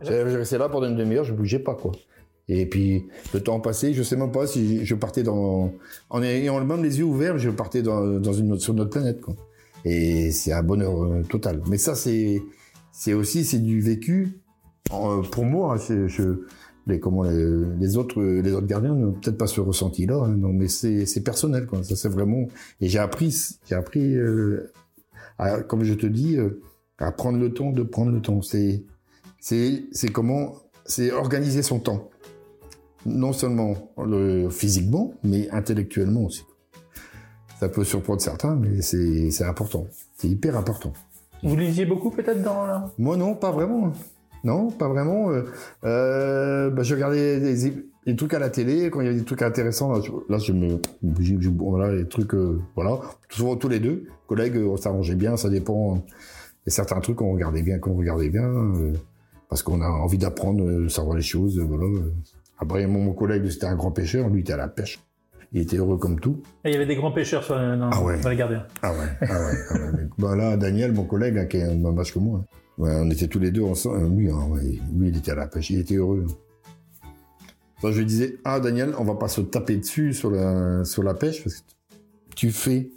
J'ai 0.00 0.22
resté 0.22 0.56
là 0.56 0.70
pendant 0.70 0.88
une 0.88 0.96
demi-heure, 0.96 1.24
je 1.24 1.34
bougeais 1.34 1.58
pas, 1.58 1.74
quoi. 1.74 1.92
Et 2.48 2.64
puis, 2.64 3.04
le 3.34 3.42
temps 3.42 3.60
passé, 3.60 3.92
je 3.92 4.02
sais 4.02 4.16
même 4.16 4.32
pas 4.32 4.46
si 4.46 4.86
je 4.86 4.94
partais 4.94 5.22
dans, 5.22 5.70
en 6.08 6.22
ayant 6.22 6.64
même 6.64 6.82
les 6.82 6.98
yeux 6.98 7.04
ouverts, 7.04 7.36
je 7.36 7.50
partais 7.50 7.82
dans, 7.82 8.32
une 8.32 8.52
autre, 8.52 8.62
sur 8.62 8.72
notre 8.72 8.90
planète. 8.90 9.20
Et 9.84 10.30
c'est 10.30 10.52
un 10.52 10.62
bonheur 10.62 11.02
euh, 11.02 11.22
total. 11.22 11.60
Mais 11.68 11.76
ça, 11.76 11.94
c'est, 11.94 12.40
c'est 12.90 13.12
aussi, 13.12 13.44
c'est 13.44 13.58
du 13.58 13.82
vécu. 13.82 14.40
En, 14.90 15.18
euh, 15.18 15.22
pour 15.22 15.44
moi, 15.44 15.74
hein, 15.74 15.80
je, 15.88 16.06
je- 16.08 16.44
les, 16.86 17.00
comment, 17.00 17.22
les, 17.24 17.46
les 17.78 17.96
autres, 17.98 18.22
les 18.22 18.52
autres 18.52 18.66
gardiens 18.66 18.94
n'ont 18.94 19.12
peut-être 19.12 19.36
pas 19.36 19.46
ce 19.46 19.60
ressenti-là, 19.60 20.16
hein, 20.24 20.36
non, 20.36 20.48
mais 20.54 20.68
c'est, 20.68 21.04
c'est 21.04 21.20
personnel, 21.22 21.66
quoi. 21.66 21.82
Ça, 21.84 21.96
c'est 21.96 22.08
vraiment, 22.08 22.46
et 22.80 22.88
j'ai 22.88 22.98
appris, 22.98 23.36
j'ai 23.68 23.74
appris, 23.74 24.14
euh, 24.16 24.72
à- 25.38 25.60
comme 25.62 25.84
je 25.84 25.92
te 25.94 26.06
dis, 26.06 26.36
euh, 26.38 26.62
à 26.98 27.12
prendre 27.12 27.38
le 27.38 27.52
temps 27.52 27.70
de 27.72 27.82
prendre 27.82 28.10
le 28.10 28.22
temps. 28.22 28.40
C'est, 28.40 28.84
c'est, 29.38 29.84
c'est 29.92 30.08
comment, 30.08 30.54
c'est 30.86 31.12
organiser 31.12 31.62
son 31.62 31.78
temps. 31.78 32.08
Non 33.06 33.32
seulement 33.32 33.92
le, 34.02 34.48
physiquement, 34.50 35.12
mais 35.22 35.48
intellectuellement 35.50 36.24
aussi. 36.24 36.44
Ça 37.60 37.68
peut 37.68 37.84
surprendre 37.84 38.20
certains, 38.20 38.56
mais 38.56 38.80
c'est, 38.82 39.30
c'est 39.30 39.44
important. 39.44 39.86
C'est 40.16 40.28
hyper 40.28 40.56
important. 40.56 40.92
Vous 41.42 41.54
lisiez 41.56 41.84
beaucoup 41.86 42.10
peut-être 42.10 42.42
dans 42.42 42.66
la... 42.66 42.90
Moi, 42.98 43.16
non, 43.16 43.34
pas 43.34 43.50
vraiment. 43.52 43.92
Non, 44.44 44.70
pas 44.70 44.88
vraiment. 44.88 45.30
Euh, 45.30 45.42
euh, 45.84 46.70
bah, 46.70 46.82
je 46.82 46.94
regardais 46.94 47.40
des, 47.40 47.72
des 48.06 48.16
trucs 48.16 48.34
à 48.34 48.38
la 48.38 48.50
télé, 48.50 48.90
quand 48.90 49.00
il 49.00 49.06
y 49.06 49.08
avait 49.08 49.18
des 49.18 49.24
trucs 49.24 49.42
intéressants, 49.42 49.92
là, 49.92 50.00
je, 50.00 50.10
là, 50.28 50.38
je 50.38 50.52
me... 50.52 50.78
je- 51.20 51.40
je- 51.40 51.50
voilà, 51.50 51.92
les 51.94 52.06
trucs... 52.06 52.34
euh, 52.34 52.60
voilà. 52.76 52.98
Souvent, 53.28 53.56
tous 53.56 53.68
les 53.68 53.80
deux, 53.80 54.04
collègues, 54.26 54.56
on 54.56 54.76
s'arrangeait 54.76 55.14
bien, 55.16 55.36
ça 55.36 55.48
dépend. 55.50 55.96
Il 55.96 56.68
y 56.68 56.68
a 56.68 56.70
certains 56.70 57.00
trucs 57.00 57.16
qu'on 57.16 57.32
regardait 57.32 57.62
bien, 57.62 57.78
qu'on 57.78 57.94
regardait 57.94 58.30
bien, 58.30 58.44
euh, 58.48 58.92
parce 59.48 59.62
qu'on 59.62 59.80
a 59.80 59.88
envie 59.88 60.18
d'apprendre, 60.18 60.64
de 60.64 60.88
savoir 60.88 61.16
les 61.16 61.22
choses, 61.22 61.58
voilà. 61.58 61.86
Après, 62.58 62.86
mon, 62.86 63.00
mon 63.04 63.12
collègue, 63.12 63.48
c'était 63.50 63.66
un 63.66 63.76
grand 63.76 63.90
pêcheur, 63.92 64.28
lui, 64.28 64.38
il 64.38 64.42
était 64.42 64.52
à 64.52 64.56
la 64.58 64.68
pêche. 64.68 65.00
Il 65.52 65.62
était 65.62 65.78
heureux 65.78 65.96
comme 65.96 66.20
tout. 66.20 66.42
Et 66.64 66.68
il 66.68 66.72
y 66.74 66.76
avait 66.76 66.84
des 66.84 66.96
grands 66.96 67.10
pêcheurs 67.12 67.42
sur, 67.42 67.54
dans, 67.54 67.88
Ah 67.90 68.02
ouais. 68.02 68.20
dans 68.20 68.28
les 68.28 68.36
gardiens. 68.36 68.66
Ah 68.82 68.90
ouais, 68.92 68.96
ah 69.22 69.24
ouais. 69.24 69.56
ah 69.70 69.74
ouais. 69.96 70.08
Bah 70.18 70.36
là, 70.36 70.56
Daniel, 70.58 70.92
mon 70.92 71.04
collègue, 71.04 71.38
hein, 71.38 71.46
qui 71.46 71.56
est 71.56 71.66
le 71.66 71.76
même 71.80 71.98
âge 71.98 72.12
que 72.12 72.18
moi, 72.18 72.40
hein. 72.44 72.54
Ouais, 72.78 72.92
on 72.94 73.10
était 73.10 73.28
tous 73.28 73.38
les 73.38 73.50
deux 73.50 73.62
ensemble. 73.62 74.04
euh, 74.04 74.08
Lui, 74.08 74.30
hein, 74.30 74.46
ouais, 74.50 74.78
lui, 74.94 75.08
il 75.08 75.16
était 75.16 75.32
à 75.32 75.34
la 75.34 75.46
pêche, 75.46 75.70
il 75.70 75.80
était 75.80 75.96
heureux. 75.96 76.26
Je 77.82 77.98
lui 77.98 78.06
disais, 78.06 78.36
ah 78.44 78.58
Daniel, 78.58 78.92
on 78.98 79.04
va 79.04 79.14
pas 79.14 79.28
se 79.28 79.40
taper 79.40 79.76
dessus 79.76 80.12
sur 80.12 80.30
la, 80.30 80.84
sur 80.84 81.02
la 81.02 81.14
pêche, 81.14 81.44
parce 81.44 81.56
que 81.56 81.62
tu 82.34 82.50
fais. 82.50 82.90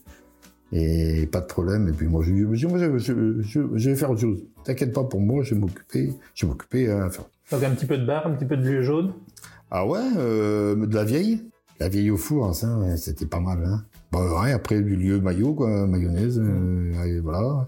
Et 0.73 1.27
pas 1.27 1.41
de 1.41 1.47
problème. 1.47 1.89
Et 1.89 1.91
puis 1.91 2.07
moi, 2.07 2.23
je, 2.23 2.31
je, 2.33 2.67
moi, 2.67 2.77
je, 2.77 2.97
je, 2.97 3.41
je, 3.41 3.59
je 3.75 3.89
vais 3.89 3.95
faire 3.95 4.09
autre 4.09 4.21
chose. 4.21 4.41
T'inquiète 4.63 4.93
pas 4.93 5.03
pour 5.03 5.19
moi, 5.19 5.43
je 5.43 5.53
vais 5.53 5.59
m'occuper. 5.59 6.13
Je 6.33 6.45
vais 6.45 6.49
m'occuper 6.49 6.89
à 6.89 7.09
faire. 7.09 7.25
Donc 7.51 7.61
un 7.63 7.71
petit 7.71 7.85
peu 7.85 7.97
de 7.97 8.05
bar, 8.05 8.25
un 8.25 8.31
petit 8.35 8.45
peu 8.45 8.55
de 8.55 8.63
vieux 8.63 8.81
jaune. 8.81 9.13
Ah 9.69 9.85
ouais, 9.85 9.99
euh, 10.17 10.87
de 10.87 10.95
la 10.95 11.03
vieille. 11.03 11.43
La 11.81 11.89
vieille 11.89 12.09
au 12.09 12.17
four, 12.17 12.45
hein, 12.45 12.53
ça, 12.53 12.77
ouais, 12.77 12.95
c'était 12.95 13.25
pas 13.25 13.39
mal. 13.39 13.65
Hein. 13.65 13.83
Bah 14.11 14.41
ouais, 14.41 14.51
après 14.53 14.81
du 14.81 14.95
lieu 14.95 15.19
maillot, 15.19 15.53
quoi, 15.53 15.87
mayonnaise, 15.87 16.39
euh, 16.41 17.03
et 17.03 17.19
voilà. 17.19 17.65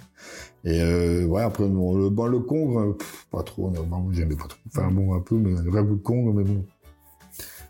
Et 0.65 0.81
euh, 0.81 1.25
ouais, 1.25 1.41
après 1.41 1.67
bon, 1.67 1.95
le, 1.97 2.09
bon, 2.09 2.25
le 2.27 2.39
congre, 2.39 2.95
pff, 2.97 3.27
pas 3.31 3.43
trop. 3.43 3.71
J'aimais 4.11 4.35
pas 4.35 4.47
trop. 4.47 4.59
Enfin 4.67 4.89
bon, 4.91 5.13
un 5.13 5.19
peu, 5.19 5.35
mais 5.35 5.57
un 5.57 5.63
vrai 5.63 5.83
goût 5.83 5.95
de 5.95 6.01
congre, 6.01 6.33
mais 6.33 6.43
bon. 6.43 6.63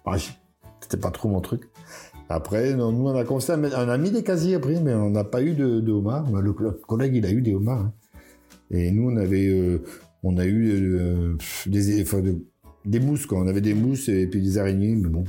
Bah, 0.05 0.15
c'était 0.81 0.97
pas 0.97 1.09
trop 1.11 1.29
mon 1.29 1.41
truc. 1.41 1.63
Après, 2.29 2.73
non, 2.75 2.91
nous 2.91 3.07
on 3.07 3.15
a 3.15 3.23
commencé 3.25 3.51
à 3.51 3.57
mettre, 3.57 3.77
on 3.77 3.89
a 3.89 3.97
mis 3.97 4.11
des 4.11 4.23
casiers 4.23 4.55
après, 4.55 4.79
mais 4.79 4.93
on 4.93 5.09
n'a 5.09 5.23
pas 5.23 5.41
eu 5.43 5.53
de, 5.53 5.79
de 5.79 5.91
homard. 5.91 6.31
Le, 6.31 6.53
le 6.59 6.71
collègue 6.71 7.15
il 7.15 7.25
a 7.25 7.31
eu 7.31 7.41
des 7.41 7.53
homards. 7.53 7.79
Hein. 7.81 7.93
Et 8.71 8.91
nous 8.91 9.09
on 9.09 9.17
avait, 9.17 9.47
euh, 9.47 9.83
on 10.23 10.37
a 10.37 10.45
eu 10.45 10.71
euh, 10.71 11.35
des, 11.67 12.01
enfin, 12.01 12.21
de- 12.21 12.43
des 12.85 12.99
mousses 12.99 13.25
quoi. 13.25 13.39
On 13.39 13.47
avait 13.47 13.61
des 13.61 13.73
mousses 13.73 14.07
et 14.09 14.27
puis 14.27 14.41
des 14.41 14.57
araignées, 14.57 14.95
mais 14.95 15.09
bon. 15.09 15.23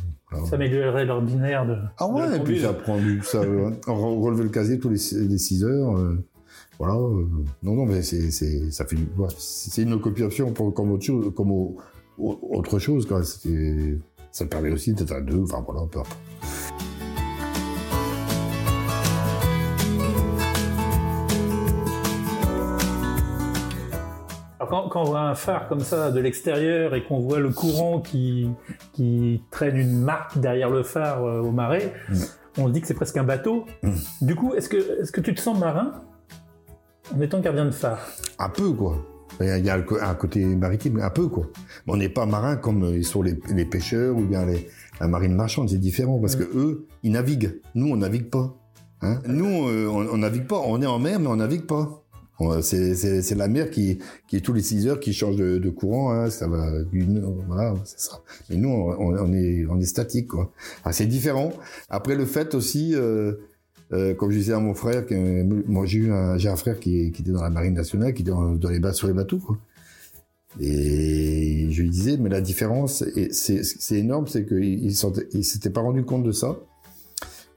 Ça 0.46 0.56
améliorerait 0.56 1.04
l'ordinaire 1.04 1.66
de. 1.66 1.76
Ah 1.98 2.08
ouais, 2.08 2.36
et 2.36 2.40
puis 2.40 2.60
ça 2.60 2.72
prend 2.72 2.98
du, 2.98 3.20
ça, 3.22 3.40
on 3.86 4.20
relevait 4.20 4.42
le 4.44 4.48
casier 4.48 4.78
tous 4.80 4.88
les, 4.88 5.26
les 5.28 5.38
6 5.38 5.64
heures. 5.64 5.96
euh, 5.96 6.16
voilà. 6.78 6.94
euh, 6.94 7.26
non, 7.62 7.74
non, 7.74 7.86
mais 7.86 8.02
c'est, 8.02 8.30
c'est, 8.30 8.70
ça 8.70 8.84
fait 8.84 8.96
ouais, 9.16 9.28
c'est 9.38 9.82
une 9.82 9.92
pour, 10.52 10.72
comme 10.74 10.90
autre 10.92 11.04
chose, 11.04 11.32
comme 11.34 11.50
au- 11.52 11.76
au- 12.18 12.38
autre 12.52 12.78
chose, 12.78 13.06
quoi. 13.06 13.22
Ça 14.32 14.46
permet 14.46 14.70
aussi 14.72 14.92
d'être 14.94 15.12
à 15.12 15.20
deux, 15.20 15.42
enfin 15.44 15.62
voilà, 15.66 15.86
peu 15.90 16.00
importe. 16.00 16.18
Alors 24.60 24.68
quand, 24.70 24.88
quand 24.88 25.00
on 25.02 25.04
voit 25.04 25.20
un 25.20 25.34
phare 25.34 25.68
comme 25.68 25.80
ça 25.80 26.10
de 26.10 26.20
l'extérieur 26.20 26.94
et 26.94 27.02
qu'on 27.04 27.18
voit 27.20 27.40
le 27.40 27.50
courant 27.50 28.00
qui, 28.00 28.48
qui 28.92 29.42
traîne 29.50 29.76
une 29.76 29.98
marque 30.00 30.38
derrière 30.38 30.70
le 30.70 30.82
phare 30.82 31.24
euh, 31.24 31.40
au 31.40 31.50
marais, 31.50 31.92
Mm. 32.08 32.14
on 32.58 32.68
se 32.68 32.72
dit 32.72 32.80
que 32.80 32.86
c'est 32.86 32.94
presque 32.94 33.16
un 33.16 33.24
bateau. 33.24 33.64
Mm. 33.82 33.90
Du 34.22 34.36
coup, 34.36 34.54
est-ce 34.54 34.68
que, 34.68 35.00
est-ce 35.00 35.10
que 35.12 35.20
tu 35.20 35.34
te 35.34 35.40
sens 35.40 35.58
marin? 35.58 35.92
En 37.12 37.20
étant 37.20 37.40
gardien 37.40 37.66
de 37.66 37.70
phare 37.70 37.98
Un 38.38 38.48
peu, 38.48 38.72
quoi. 38.72 39.04
Il 39.40 39.46
y 39.46 39.68
a, 39.70 39.74
un 39.74 40.14
côté 40.14 40.44
maritime, 40.44 41.00
un 41.00 41.10
peu, 41.10 41.28
quoi. 41.28 41.48
Mais 41.86 41.92
on 41.92 41.96
n'est 41.96 42.08
pas 42.08 42.24
marin 42.24 42.56
comme 42.56 42.84
euh, 42.84 42.96
ils 42.96 43.04
sont 43.04 43.22
les, 43.22 43.36
les 43.52 43.64
pêcheurs 43.64 44.16
ou 44.16 44.24
bien 44.24 44.46
les, 44.46 44.68
la 45.00 45.08
marine 45.08 45.34
marchande, 45.34 45.68
c'est 45.68 45.78
différent 45.78 46.20
parce 46.20 46.36
que 46.36 46.44
eux, 46.44 46.86
ils 47.02 47.10
naviguent. 47.10 47.60
Nous, 47.74 47.88
on 47.88 47.96
navigue 47.96 48.30
pas. 48.30 48.56
Hein 49.02 49.20
Nous, 49.26 49.68
euh, 49.68 49.88
on, 49.88 50.06
on 50.06 50.18
navigue 50.18 50.46
pas. 50.46 50.60
On 50.64 50.80
est 50.80 50.86
en 50.86 51.00
mer, 51.00 51.18
mais 51.18 51.26
on 51.26 51.36
navigue 51.36 51.66
pas. 51.66 52.04
C'est 52.62 53.34
la 53.36 53.48
mer 53.48 53.70
qui, 53.70 53.98
qui 54.26 54.36
est 54.36 54.40
tous 54.40 54.52
les 54.52 54.62
6 54.62 54.88
heures 54.88 55.00
qui 55.00 55.12
change 55.12 55.36
de, 55.36 55.58
de 55.58 55.70
courant. 55.70 56.12
Hein, 56.12 56.30
ça 56.30 56.48
va 56.48 56.68
voilà, 57.46 57.74
c'est 57.84 58.00
ça. 58.00 58.20
Mais 58.50 58.56
nous, 58.56 58.68
on, 58.68 59.16
on 59.16 59.32
est, 59.32 59.64
on 59.68 59.78
est 59.80 59.84
statique, 59.86 60.28
quoi. 60.28 60.52
Ah, 60.84 60.92
c'est 60.92 61.06
différent. 61.06 61.52
Après, 61.88 62.16
le 62.16 62.26
fait 62.26 62.54
aussi, 62.54 62.94
euh, 62.94 63.34
euh, 63.94 64.14
comme 64.14 64.30
je 64.30 64.38
disais 64.38 64.52
à 64.52 64.58
mon 64.58 64.74
frère, 64.74 65.04
moi 65.66 65.86
j'ai 65.86 66.10
un, 66.10 66.36
un 66.36 66.56
frère 66.56 66.80
qui, 66.80 67.06
était 67.06 67.22
dans 67.30 67.42
la 67.42 67.50
marine 67.50 67.74
nationale, 67.74 68.12
qui 68.12 68.22
était 68.22 68.32
dans, 68.32 68.70
les 68.70 68.80
bas 68.80 68.92
sur 68.92 69.06
les 69.06 69.12
bateaux. 69.12 69.40
Et 70.60 71.68
je 71.70 71.82
lui 71.82 71.90
disais, 71.90 72.16
mais 72.16 72.28
la 72.28 72.40
différence, 72.40 73.04
c'est 73.30 73.96
énorme, 73.96 74.26
c'est 74.26 74.46
qu'il 74.46 74.84
il 74.84 75.44
s'était 75.44 75.70
pas 75.70 75.80
rendu 75.80 76.04
compte 76.04 76.24
de 76.24 76.32
ça. 76.32 76.56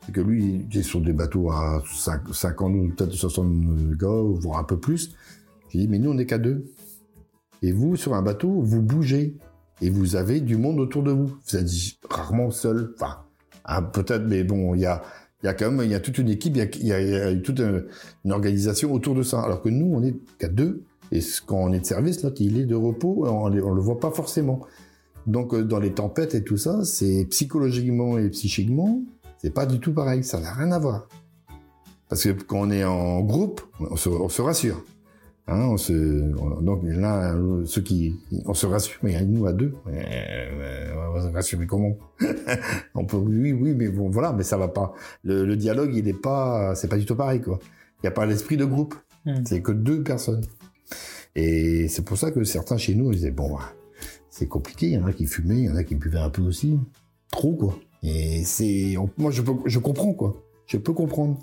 C'est 0.05 0.11
que 0.11 0.21
lui, 0.21 0.43
il 0.45 0.61
était 0.61 0.83
sur 0.83 1.01
des 1.01 1.11
bateaux 1.11 1.51
à 1.51 1.83
5, 1.93 2.33
50 2.33 2.75
ou 2.75 2.93
peut-être 2.95 3.11
60 3.11 3.97
gars, 3.97 4.07
voire 4.07 4.59
un 4.59 4.63
peu 4.63 4.77
plus. 4.77 5.15
J'ai 5.69 5.79
dit, 5.79 5.87
mais 5.87 5.99
nous, 5.99 6.11
on 6.11 6.13
n'est 6.13 6.25
qu'à 6.25 6.37
deux. 6.37 6.71
Et 7.61 7.71
vous, 7.71 7.95
sur 7.95 8.13
un 8.13 8.21
bateau, 8.21 8.61
vous 8.61 8.81
bougez. 8.81 9.35
Et 9.81 9.89
vous 9.89 10.15
avez 10.15 10.39
du 10.39 10.55
monde 10.55 10.79
autour 10.79 11.03
de 11.03 11.11
vous. 11.11 11.27
Vous 11.45 11.57
êtes 11.57 11.69
rarement 12.09 12.51
seul. 12.51 12.95
Enfin, 12.95 13.81
peut-être, 13.93 14.23
mais 14.23 14.43
bon, 14.43 14.75
il 14.75 14.81
y 14.81 14.85
a, 14.85 15.03
il 15.43 15.45
y 15.45 15.49
a 15.49 15.53
quand 15.53 15.71
même, 15.71 15.85
il 15.85 15.91
y 15.91 15.95
a 15.95 15.99
toute 15.99 16.17
une 16.17 16.29
équipe, 16.29 16.55
il 16.55 16.87
y 16.87 16.91
a, 16.91 17.35
toute 17.35 17.59
une, 17.59 17.85
une 18.25 18.31
organisation 18.31 18.91
autour 18.91 19.13
de 19.15 19.23
ça. 19.23 19.41
Alors 19.41 19.61
que 19.61 19.69
nous, 19.69 19.91
on 19.93 20.03
est 20.03 20.15
qu'à 20.39 20.47
deux. 20.47 20.83
Et 21.11 21.19
quand 21.45 21.57
on 21.57 21.71
est 21.73 21.79
de 21.79 21.85
service, 21.85 22.23
l'autre, 22.23 22.41
il 22.41 22.57
est 22.59 22.65
de 22.65 22.75
repos, 22.75 23.25
on, 23.27 23.45
on 23.45 23.49
le 23.49 23.81
voit 23.81 23.99
pas 23.99 24.11
forcément. 24.11 24.65
Donc, 25.25 25.53
euh, 25.53 25.63
dans 25.63 25.79
les 25.79 25.93
tempêtes 25.93 26.35
et 26.35 26.43
tout 26.43 26.57
ça, 26.57 26.83
c'est 26.83 27.25
psychologiquement 27.29 28.17
et 28.17 28.29
psychiquement, 28.29 29.01
c'est 29.37 29.53
pas 29.53 29.65
du 29.65 29.79
tout 29.79 29.93
pareil. 29.93 30.23
Ça 30.23 30.39
n'a 30.39 30.53
rien 30.53 30.71
à 30.71 30.79
voir. 30.79 31.07
Parce 32.09 32.23
que 32.23 32.29
quand 32.29 32.59
on 32.59 32.71
est 32.71 32.83
en 32.83 33.21
groupe, 33.21 33.61
on 33.79 33.95
se 33.95 34.41
rassure. 34.41 34.83
Hein, 35.49 35.67
on 35.69 35.77
se, 35.77 35.93
on- 36.37 36.61
donc 36.61 36.81
là, 36.83 37.35
ceux 37.65 37.81
qui, 37.81 38.15
on 38.45 38.53
se 38.53 38.65
rassure, 38.65 38.99
mais 39.01 39.23
nous 39.25 39.45
à 39.45 39.53
deux, 39.53 39.73
on 39.85 41.11
va 41.13 41.21
se 41.21 41.33
rassurer 41.33 41.65
comment? 41.65 41.95
On 42.95 43.05
peut, 43.05 43.17
oui, 43.17 43.53
oui, 43.53 43.73
mais 43.73 43.87
bon, 43.89 44.09
voilà, 44.09 44.33
mais 44.33 44.43
ça 44.43 44.57
va 44.57 44.67
pas. 44.67 44.93
Le, 45.23 45.45
le 45.45 45.55
dialogue, 45.55 45.95
il 45.95 46.07
est 46.07 46.13
pas, 46.21 46.75
c'est 46.75 46.87
pas 46.89 46.97
du 46.97 47.05
tout 47.05 47.15
pareil, 47.15 47.41
quoi. 47.41 47.59
Il 47.63 47.99
n'y 48.03 48.07
a 48.09 48.11
pas 48.11 48.25
l'esprit 48.25 48.57
de 48.57 48.65
groupe. 48.65 48.95
Hmm. 49.25 49.43
C'est 49.45 49.61
que 49.61 49.71
deux 49.71 50.03
personnes. 50.03 50.43
Et 51.35 51.87
c'est 51.87 52.03
pour 52.03 52.17
ça 52.17 52.31
que 52.31 52.43
certains 52.43 52.77
chez 52.77 52.95
nous 52.95 53.11
ils 53.11 53.17
disaient 53.17 53.31
bon, 53.31 53.57
c'est 54.29 54.47
compliqué. 54.47 54.87
Il 54.87 54.93
y 54.93 54.97
en 54.97 55.05
a 55.05 55.13
qui 55.13 55.25
fumaient, 55.27 55.57
il 55.59 55.65
y 55.65 55.69
en 55.69 55.75
a 55.75 55.83
qui 55.83 55.95
buvaient 55.95 56.17
un 56.19 56.29
peu 56.29 56.41
aussi, 56.41 56.79
trop 57.31 57.55
quoi. 57.55 57.77
Et 58.03 58.43
c'est, 58.43 58.95
moi 59.17 59.31
je 59.31 59.41
peux, 59.41 59.53
je 59.65 59.79
comprends 59.79 60.13
quoi. 60.13 60.41
Je 60.65 60.77
peux 60.77 60.93
comprendre. 60.93 61.37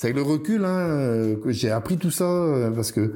C'est 0.00 0.06
avec 0.06 0.16
le 0.16 0.22
recul 0.22 0.64
hein, 0.64 1.36
que 1.44 1.50
j'ai 1.52 1.70
appris 1.70 1.98
tout 1.98 2.10
ça 2.10 2.24
euh, 2.24 2.70
parce 2.70 2.90
que 2.90 3.12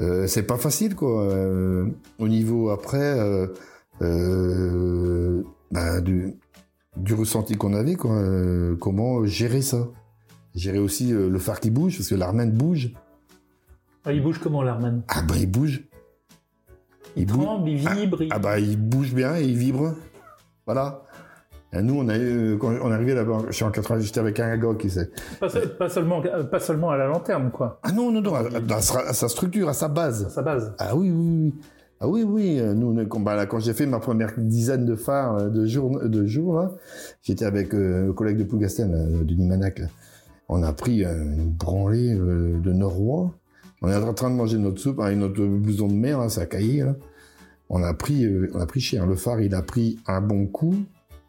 euh, 0.00 0.26
c'est 0.26 0.44
pas 0.44 0.56
facile 0.56 0.94
quoi. 0.96 1.24
Euh, 1.24 1.84
au 2.18 2.26
niveau 2.26 2.70
après 2.70 3.18
euh, 4.00 5.42
bah, 5.70 6.00
du, 6.00 6.32
du 6.96 7.12
ressenti 7.12 7.56
qu'on 7.56 7.74
avait 7.74 7.96
quoi. 7.96 8.18
comment 8.80 9.26
gérer 9.26 9.60
ça 9.60 9.88
Gérer 10.54 10.78
aussi 10.78 11.10
le 11.10 11.38
phare 11.38 11.60
qui 11.60 11.70
bouge 11.70 11.98
parce 11.98 12.08
que 12.08 12.14
l'armène 12.14 12.50
bouge. 12.52 12.94
Ah, 14.06 14.14
Il 14.14 14.22
bouge 14.22 14.38
comment 14.42 14.62
l'Arman 14.62 15.02
Ah 15.08 15.20
bah 15.20 15.34
il 15.38 15.50
bouge. 15.50 15.82
Il 17.14 17.26
bouge. 17.26 17.44
tremble, 17.44 17.68
il 17.68 17.76
vibre, 17.76 18.22
il- 18.22 18.28
Ah 18.30 18.38
bah 18.38 18.58
il 18.58 18.78
bouge 18.78 19.12
bien 19.12 19.36
et 19.36 19.44
il 19.44 19.58
vibre. 19.58 19.94
Voilà. 20.64 21.01
Et 21.74 21.80
nous 21.82 21.94
on 21.94 22.08
a 22.08 22.18
eu, 22.18 22.58
quand 22.58 22.68
on 22.82 22.90
est 22.90 22.94
arrivé 22.94 23.14
là-bas, 23.14 23.38
je 23.48 23.52
suis 23.52 23.64
en 23.64 23.70
80, 23.70 24.00
j'étais 24.00 24.20
avec 24.20 24.38
un 24.40 24.56
gars 24.58 24.74
qui 24.78 24.90
sait. 24.90 25.10
pas, 25.40 25.48
se- 25.48 25.58
pas 25.66 25.88
seulement, 25.88 26.22
euh, 26.24 26.44
pas 26.44 26.60
seulement 26.60 26.90
à 26.90 26.96
la 26.98 27.06
lanterne, 27.06 27.50
quoi, 27.50 27.80
Ah 27.82 27.92
non, 27.92 28.10
non, 28.12 28.20
non, 28.20 28.34
à, 28.34 28.40
à 28.74 28.80
sa, 28.82 29.00
à 29.00 29.12
sa 29.14 29.28
structure, 29.28 29.68
à 29.68 29.72
sa 29.72 29.86
à 29.86 29.88
base. 29.88 30.28
sa 30.28 30.42
base. 30.42 30.74
Ah 30.78 30.94
oui, 30.94 31.10
oui, 31.10 31.26
oui. 31.44 31.54
Ah 32.04 32.08
oui, 32.08 32.24
oui. 32.24 32.58
euh, 32.58 32.74
Nous, 32.74 33.06
quand, 33.06 33.20
bah, 33.20 33.36
là, 33.36 33.46
quand 33.46 33.60
j'ai 33.60 33.72
fait 33.74 33.86
ma 33.86 34.00
première 34.00 34.32
dizaine 34.36 34.84
de 34.84 34.96
phares 34.96 35.36
euh, 35.36 35.48
de 35.48 35.64
jours, 35.66 36.00
de 36.02 36.26
jours 36.26 36.56
là, 36.56 36.72
j'étais 37.22 37.44
avec 37.44 37.72
euh, 37.74 38.06
le 38.06 38.12
collègue 38.12 38.36
de 38.38 38.44
Plougastel, 38.44 38.90
là, 38.90 39.04
Denis 39.24 39.46
Manac. 39.46 39.78
là. 39.78 39.86
On 40.48 40.62
a 40.64 40.72
pris 40.72 41.04
euh, 41.04 41.14
une 41.22 41.52
branlée 41.52 42.12
euh, 42.12 42.58
de 42.60 42.72
Norois. 42.72 43.30
On 43.80 43.88
est 43.88 43.96
en 43.96 44.12
train 44.14 44.30
de 44.30 44.34
manger 44.36 44.58
notre 44.58 44.78
soupe 44.80 45.00
avec 45.00 45.16
notre 45.16 45.42
blouson 45.44 45.86
de 45.88 45.94
mer, 45.94 46.18
là, 46.18 46.28
ça 46.28 46.42
a 46.42 46.46
caillé. 46.46 46.82
Là. 46.84 46.96
On 47.70 47.82
a 47.82 47.94
pris, 47.94 48.24
euh, 48.26 48.50
on 48.52 48.60
a 48.60 48.66
pris 48.66 48.80
cher. 48.80 49.06
Le 49.06 49.14
phare, 49.14 49.40
il 49.40 49.54
a 49.54 49.62
pris 49.62 49.98
un 50.06 50.20
bon 50.20 50.46
coup 50.46 50.74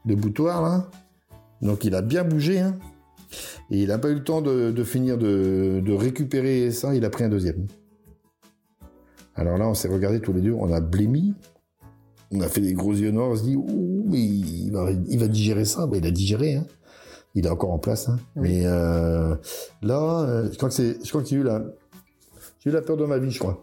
de 0.06 0.16
boutoir 0.16 0.62
là. 0.62 0.90
Donc 1.62 1.86
il 1.86 1.96
a 1.96 2.02
bien 2.02 2.24
bougé. 2.24 2.60
Hein. 2.60 2.78
Et 3.72 3.82
il 3.82 3.88
n'a 3.88 3.98
pas 3.98 4.10
eu 4.10 4.16
le 4.16 4.24
temps 4.24 4.42
de, 4.42 4.72
de 4.72 4.84
finir 4.84 5.18
de, 5.18 5.82
de 5.84 5.94
récupérer 5.94 6.72
ça. 6.72 6.94
Il 6.94 7.06
a 7.06 7.10
pris 7.10 7.24
un 7.24 7.30
deuxième. 7.30 7.68
Alors 9.36 9.58
là, 9.58 9.68
on 9.68 9.74
s'est 9.74 9.88
regardé 9.88 10.20
tous 10.20 10.32
les 10.32 10.42
deux, 10.42 10.52
on 10.52 10.72
a 10.72 10.80
blémi, 10.80 11.34
on 12.32 12.42
a 12.42 12.48
fait 12.48 12.62
des 12.62 12.74
gros 12.74 12.94
yeux 12.94 13.10
noirs, 13.10 13.30
on 13.30 13.36
se 13.36 13.42
dit, 13.42 13.56
ouh, 13.56 14.06
mais 14.08 14.20
il 14.20 14.70
va, 14.72 14.92
il 14.92 15.18
va 15.18 15.28
digérer 15.28 15.66
ça. 15.66 15.88
Bah, 15.88 15.98
il 15.98 16.06
a 16.06 16.12
digéré, 16.12 16.56
hein. 16.56 16.68
Il 17.34 17.48
est 17.48 17.50
encore 17.50 17.72
en 17.72 17.80
place, 17.80 18.10
hein. 18.10 18.20
Oui. 18.36 18.50
Mais 18.50 18.62
euh, 18.68 19.36
là, 19.82 20.22
euh, 20.22 20.50
je 20.52 20.58
crois 20.58 20.70
que 20.70 20.76
c'est, 20.76 21.04
je 21.04 21.10
crois 21.10 21.24
que 21.24 21.30
j'ai 21.30 21.38
eu 21.38 21.44
la, 21.44 21.64
j'ai 22.60 22.70
eu 22.70 22.74
la 22.74 22.84
peur 22.84 22.96
de 22.96 23.06
ma 23.06 23.18
vie, 23.18 23.32
je 23.32 23.40
crois. 23.40 23.60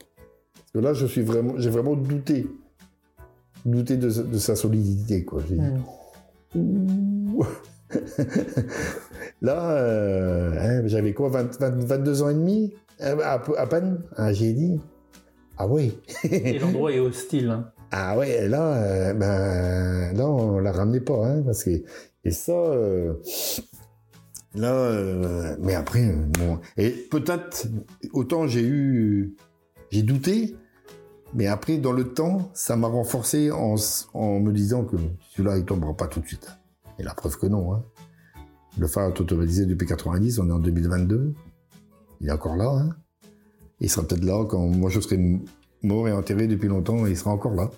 Parce 0.54 0.72
que 0.74 0.78
là, 0.80 0.92
je 0.92 1.06
suis 1.06 1.22
vraiment, 1.22 1.54
j'ai 1.56 1.70
vraiment 1.70 1.94
douté, 1.94 2.48
douté 3.64 3.96
de, 3.96 4.08
de 4.08 4.38
sa 4.38 4.56
solidité, 4.56 5.24
quoi. 5.24 5.40
J'ai 5.48 5.54
dit, 5.54 5.60
Hmm. 5.60 5.82
Ouh. 6.54 7.44
Là, 9.42 9.70
euh, 9.72 10.52
hein, 10.58 10.82
j'avais 10.86 11.12
quoi, 11.12 11.28
20 11.28 11.58
20 11.60 11.84
22 11.84 12.22
ans 12.22 12.28
et 12.30 12.34
demi 12.34 12.74
Euh, 13.02 13.16
à, 13.22 13.66
peine 13.66 14.02
Ah, 14.16 14.32
J'ai 14.32 14.52
dit, 14.52 14.78
ah 15.56 15.66
oui, 15.66 15.98
Et 16.30 16.58
l'endroit 16.58 16.92
est 16.92 16.98
hostile. 17.00 17.48
hein. 17.50 17.70
ah 17.90 18.16
ouais, 18.18 18.46
là, 18.48 18.74
euh, 18.74 19.14
ben, 19.14 20.12
là, 20.16 20.26
on 20.28 20.58
la 20.58 20.70
ramenait 20.72 21.00
pas, 21.00 21.26
hein, 21.26 21.42
parce 21.42 21.64
que, 21.64 21.70
et 22.24 22.30
ça, 22.30 22.52
euh, 22.52 23.14
là, 24.54 25.56
mais 25.60 25.74
après, 25.74 26.12
bon, 26.38 26.58
et 26.76 26.90
peut-être, 26.90 27.66
autant 28.12 28.46
j'ai 28.46 28.62
eu, 28.66 29.34
j'ai 29.90 30.02
douté, 30.02 30.54
mais 31.34 31.46
après, 31.46 31.78
dans 31.78 31.92
le 31.92 32.12
temps, 32.12 32.50
ça 32.54 32.76
m'a 32.76 32.88
renforcé 32.88 33.50
en, 33.50 33.76
me 34.40 34.52
disant 34.52 34.84
que 34.84 34.96
celui-là, 35.30 35.58
il 35.58 35.64
tombera 35.64 35.94
pas 35.94 36.08
tout 36.08 36.20
de 36.20 36.26
suite. 36.26 36.50
Et 36.98 37.02
la 37.02 37.14
preuve 37.14 37.38
que 37.38 37.46
non, 37.46 37.74
hein. 37.74 37.82
Le 38.78 38.86
phare 38.86 39.08
est 39.08 39.20
automatisé 39.20 39.66
depuis 39.66 39.86
90, 39.86 40.38
on 40.38 40.48
est 40.48 40.52
en 40.52 40.58
2022. 40.58 41.34
Il 42.20 42.28
est 42.28 42.32
encore 42.32 42.56
là. 42.56 42.68
Hein. 42.68 42.90
Il 43.80 43.90
sera 43.90 44.06
peut-être 44.06 44.24
là 44.24 44.44
quand 44.44 44.66
moi 44.66 44.90
je 44.90 45.00
serai 45.00 45.18
mort 45.82 46.06
et 46.06 46.12
enterré 46.12 46.46
depuis 46.46 46.68
longtemps 46.68 47.06
il 47.06 47.16
sera 47.16 47.30
encore 47.30 47.54
là. 47.54 47.70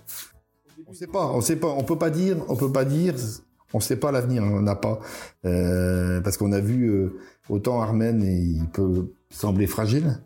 On 0.86 0.92
sait 0.92 1.06
pas, 1.06 1.26
on 1.32 1.40
sait 1.40 1.56
pas, 1.56 1.68
on 1.68 1.84
peut 1.84 1.96
pas 1.96 2.10
dire, 2.10 2.36
on 2.48 2.56
peut 2.56 2.70
pas 2.70 2.84
dire, 2.84 3.14
on 3.72 3.80
sait 3.80 3.96
pas 3.96 4.12
l'avenir, 4.12 4.42
on 4.42 4.60
n'a 4.60 4.76
pas, 4.76 5.00
euh, 5.46 6.20
parce 6.20 6.36
qu'on 6.36 6.52
a 6.52 6.60
vu 6.60 6.90
euh, 6.90 7.18
autant 7.48 7.80
Armen 7.80 8.22
et 8.22 8.36
il 8.36 8.66
peut 8.68 9.12
sembler 9.30 9.66
fragile, 9.66 10.18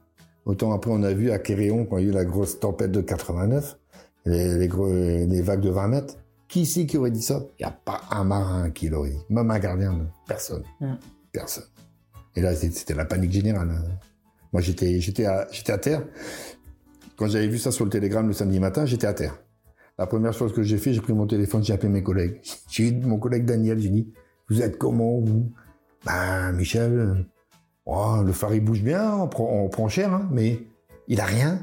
autant 0.46 0.72
après 0.72 0.90
on 0.90 1.02
a 1.02 1.12
vu 1.12 1.30
à 1.30 1.38
Kéréon 1.38 1.84
quand 1.84 1.98
il 1.98 2.04
y 2.04 2.06
a 2.08 2.10
eu 2.10 2.14
la 2.14 2.24
grosse 2.24 2.58
tempête 2.58 2.92
de 2.92 3.02
89, 3.02 3.78
les, 4.24 4.56
les, 4.56 5.26
les 5.26 5.42
vagues 5.42 5.60
de 5.60 5.70
20 5.70 5.88
mètres. 5.88 6.14
Qui 6.48 6.64
c'est 6.64 6.86
qui 6.86 6.96
aurait 6.96 7.10
dit 7.10 7.22
ça? 7.22 7.42
Il 7.58 7.62
n'y 7.62 7.66
a 7.66 7.72
pas 7.72 8.02
un 8.10 8.22
marin 8.22 8.70
qui 8.70 8.88
l'aurait 8.88 9.10
dit, 9.10 9.24
même 9.28 9.50
un 9.50 9.58
gardien, 9.58 10.08
personne, 10.26 10.62
personne. 11.32 11.64
Et 12.34 12.40
là 12.40 12.54
c'était 12.54 12.94
la 12.94 13.04
panique 13.04 13.32
générale. 13.32 13.70
Hein. 13.70 13.98
Moi 14.52 14.62
j'étais 14.62 15.00
j'étais 15.00 15.26
à, 15.26 15.46
j'étais 15.50 15.72
à 15.72 15.78
terre. 15.78 16.02
Quand 17.16 17.26
j'avais 17.26 17.48
vu 17.48 17.58
ça 17.58 17.72
sur 17.72 17.84
le 17.84 17.90
télégramme 17.90 18.28
le 18.28 18.32
samedi 18.32 18.60
matin, 18.60 18.86
j'étais 18.86 19.06
à 19.06 19.14
terre. 19.14 19.38
La 19.98 20.06
première 20.06 20.34
chose 20.34 20.52
que 20.52 20.62
j'ai 20.62 20.76
fait, 20.76 20.92
j'ai 20.92 21.00
pris 21.00 21.14
mon 21.14 21.26
téléphone, 21.26 21.64
j'ai 21.64 21.72
appelé 21.72 21.88
mes 21.88 22.02
collègues. 22.02 22.40
J'ai 22.68 22.88
eu 22.88 22.92
mon 22.92 23.18
collègue 23.18 23.46
Daniel, 23.46 23.78
j'ai 23.78 23.88
dit, 23.88 24.12
vous 24.50 24.60
êtes 24.60 24.76
comment, 24.76 25.20
vous? 25.20 25.50
Ben, 26.04 26.52
Michel, 26.52 27.26
oh, 27.86 28.22
le 28.24 28.32
phare, 28.32 28.54
il 28.54 28.64
bouge 28.64 28.82
bien, 28.82 29.14
on 29.16 29.28
prend, 29.68 29.88
cher, 29.88 30.12
hein, 30.12 30.28
mais 30.30 30.60
il 31.08 31.20
a 31.20 31.24
rien. 31.24 31.60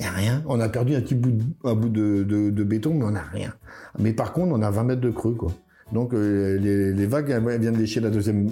Il 0.00 0.02
n'y 0.02 0.08
a 0.08 0.12
rien. 0.12 0.42
On 0.46 0.58
a 0.60 0.68
perdu 0.68 0.94
un 0.94 1.00
petit 1.00 1.14
bout, 1.14 1.30
de, 1.30 1.44
un 1.64 1.74
bout 1.74 1.88
de, 1.88 2.64
béton, 2.64 2.94
mais 2.94 3.04
on 3.04 3.10
n'a 3.10 3.22
rien. 3.22 3.54
Mais 3.98 4.12
par 4.12 4.32
contre, 4.32 4.52
on 4.52 4.62
a 4.62 4.70
20 4.70 4.84
mètres 4.84 5.00
de 5.00 5.10
creux, 5.10 5.34
quoi. 5.34 5.52
Donc, 5.92 6.14
euh, 6.14 6.58
les, 6.58 7.06
vagues 7.06 7.30
elles 7.30 7.60
viennent 7.60 7.76
lécher 7.76 8.00
la 8.00 8.10
deuxième, 8.10 8.48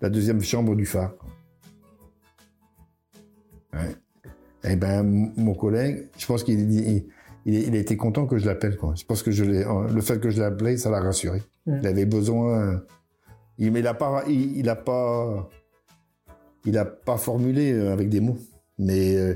la, 0.00 0.10
deuxième 0.10 0.42
chambre 0.42 0.74
du 0.74 0.84
phare. 0.84 1.12
Ouais. 3.72 3.96
Eh 4.64 4.76
ben, 4.76 5.32
mon 5.36 5.54
collègue, 5.54 6.08
je 6.18 6.26
pense 6.26 6.42
qu'il 6.42 6.70
il, 6.70 7.06
il, 7.46 7.74
a 7.74 7.78
été 7.78 7.96
content 7.96 8.26
que 8.26 8.38
je 8.38 8.46
l'appelle. 8.46 8.76
Quoi. 8.76 8.94
Je 8.96 9.04
pense 9.04 9.22
que 9.22 9.30
je 9.30 9.44
le 9.44 10.00
fait 10.00 10.20
que 10.20 10.30
je 10.30 10.38
l'ai 10.38 10.46
appelé, 10.46 10.76
ça 10.76 10.90
l'a 10.90 11.00
rassuré. 11.00 11.42
Il 11.66 11.86
avait 11.86 12.06
besoin. 12.06 12.82
Il, 13.58 13.72
mais 13.72 13.80
il 13.80 13.86
a 13.86 13.94
pas, 13.94 14.24
il, 14.26 14.68
a 14.68 14.76
pas, 14.76 15.48
il 16.64 16.78
a 16.78 16.84
pas 16.84 17.16
formulé 17.16 17.72
euh, 17.72 17.92
avec 17.92 18.08
des 18.08 18.20
mots. 18.20 18.38
Mais 18.78 19.16
euh, 19.16 19.34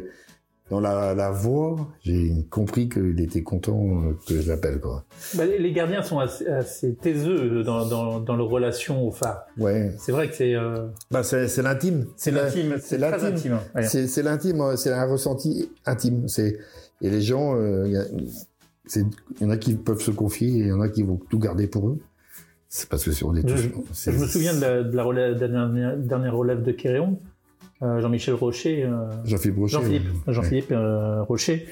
dans 0.70 0.80
la, 0.80 1.30
voix, 1.30 1.88
j'ai 2.02 2.44
compris 2.50 2.88
qu'il 2.88 3.20
était 3.20 3.42
content 3.42 3.80
euh, 3.80 4.16
que 4.26 4.40
je 4.40 4.48
l'appelle. 4.48 4.80
Quoi. 4.80 5.04
Bah, 5.34 5.44
les 5.46 5.72
gardiens 5.72 6.02
sont 6.02 6.18
assez, 6.18 6.44
taiseux 7.00 7.62
dans, 7.62 7.86
dans, 7.86 8.20
dans, 8.20 8.36
leur 8.36 8.48
relation 8.48 9.06
au 9.06 9.12
phare. 9.12 9.46
Ouais. 9.56 9.94
C'est 9.98 10.12
vrai 10.12 10.28
que 10.28 10.34
c'est. 10.34 10.54
Bah, 11.10 11.22
c'est 11.22 11.62
l'intime. 11.62 12.06
C'est 12.16 12.32
l'intime. 12.32 12.76
C'est 12.80 12.98
l'intime. 12.98 13.58
C'est 13.82 14.22
l'intime. 14.22 14.76
C'est 14.76 14.92
un 14.92 15.06
ressenti 15.06 15.70
intime. 15.86 16.28
C'est 16.28 16.58
et 17.00 17.10
les 17.10 17.20
gens, 17.20 17.54
euh, 17.56 17.86
il 17.86 19.06
y, 19.40 19.44
en 19.44 19.50
a 19.50 19.56
qui 19.56 19.74
peuvent 19.74 20.00
se 20.00 20.10
confier 20.10 20.48
et 20.48 20.58
il 20.58 20.66
y 20.68 20.72
en 20.72 20.80
a 20.80 20.88
qui 20.88 21.02
vont 21.02 21.18
tout 21.28 21.38
garder 21.38 21.66
pour 21.66 21.88
eux. 21.88 21.98
C'est 22.68 22.88
parce 22.88 23.04
que 23.04 23.12
sur 23.12 23.33
des 23.33 23.42
touches. 23.42 23.70
Je, 24.07 24.11
me 24.11 24.26
souviens 24.26 24.54
de 24.54 24.61
la, 24.61 24.83
de 24.83 24.96
la, 24.96 25.02
relève, 25.02 25.37
dernière, 25.37 26.35
relève 26.35 26.62
de 26.62 26.72
Kéréon. 26.72 27.18
Euh, 27.83 28.00
Jean-Michel 28.00 28.35
Rocher. 28.35 28.85
Euh, 28.85 29.11
Jean-Philippe 29.24 29.59
Rocher. 29.59 29.76
Jean-Philippe, 29.76 30.07
Jean-Philippe 30.26 30.74
Rocher. 31.28 31.66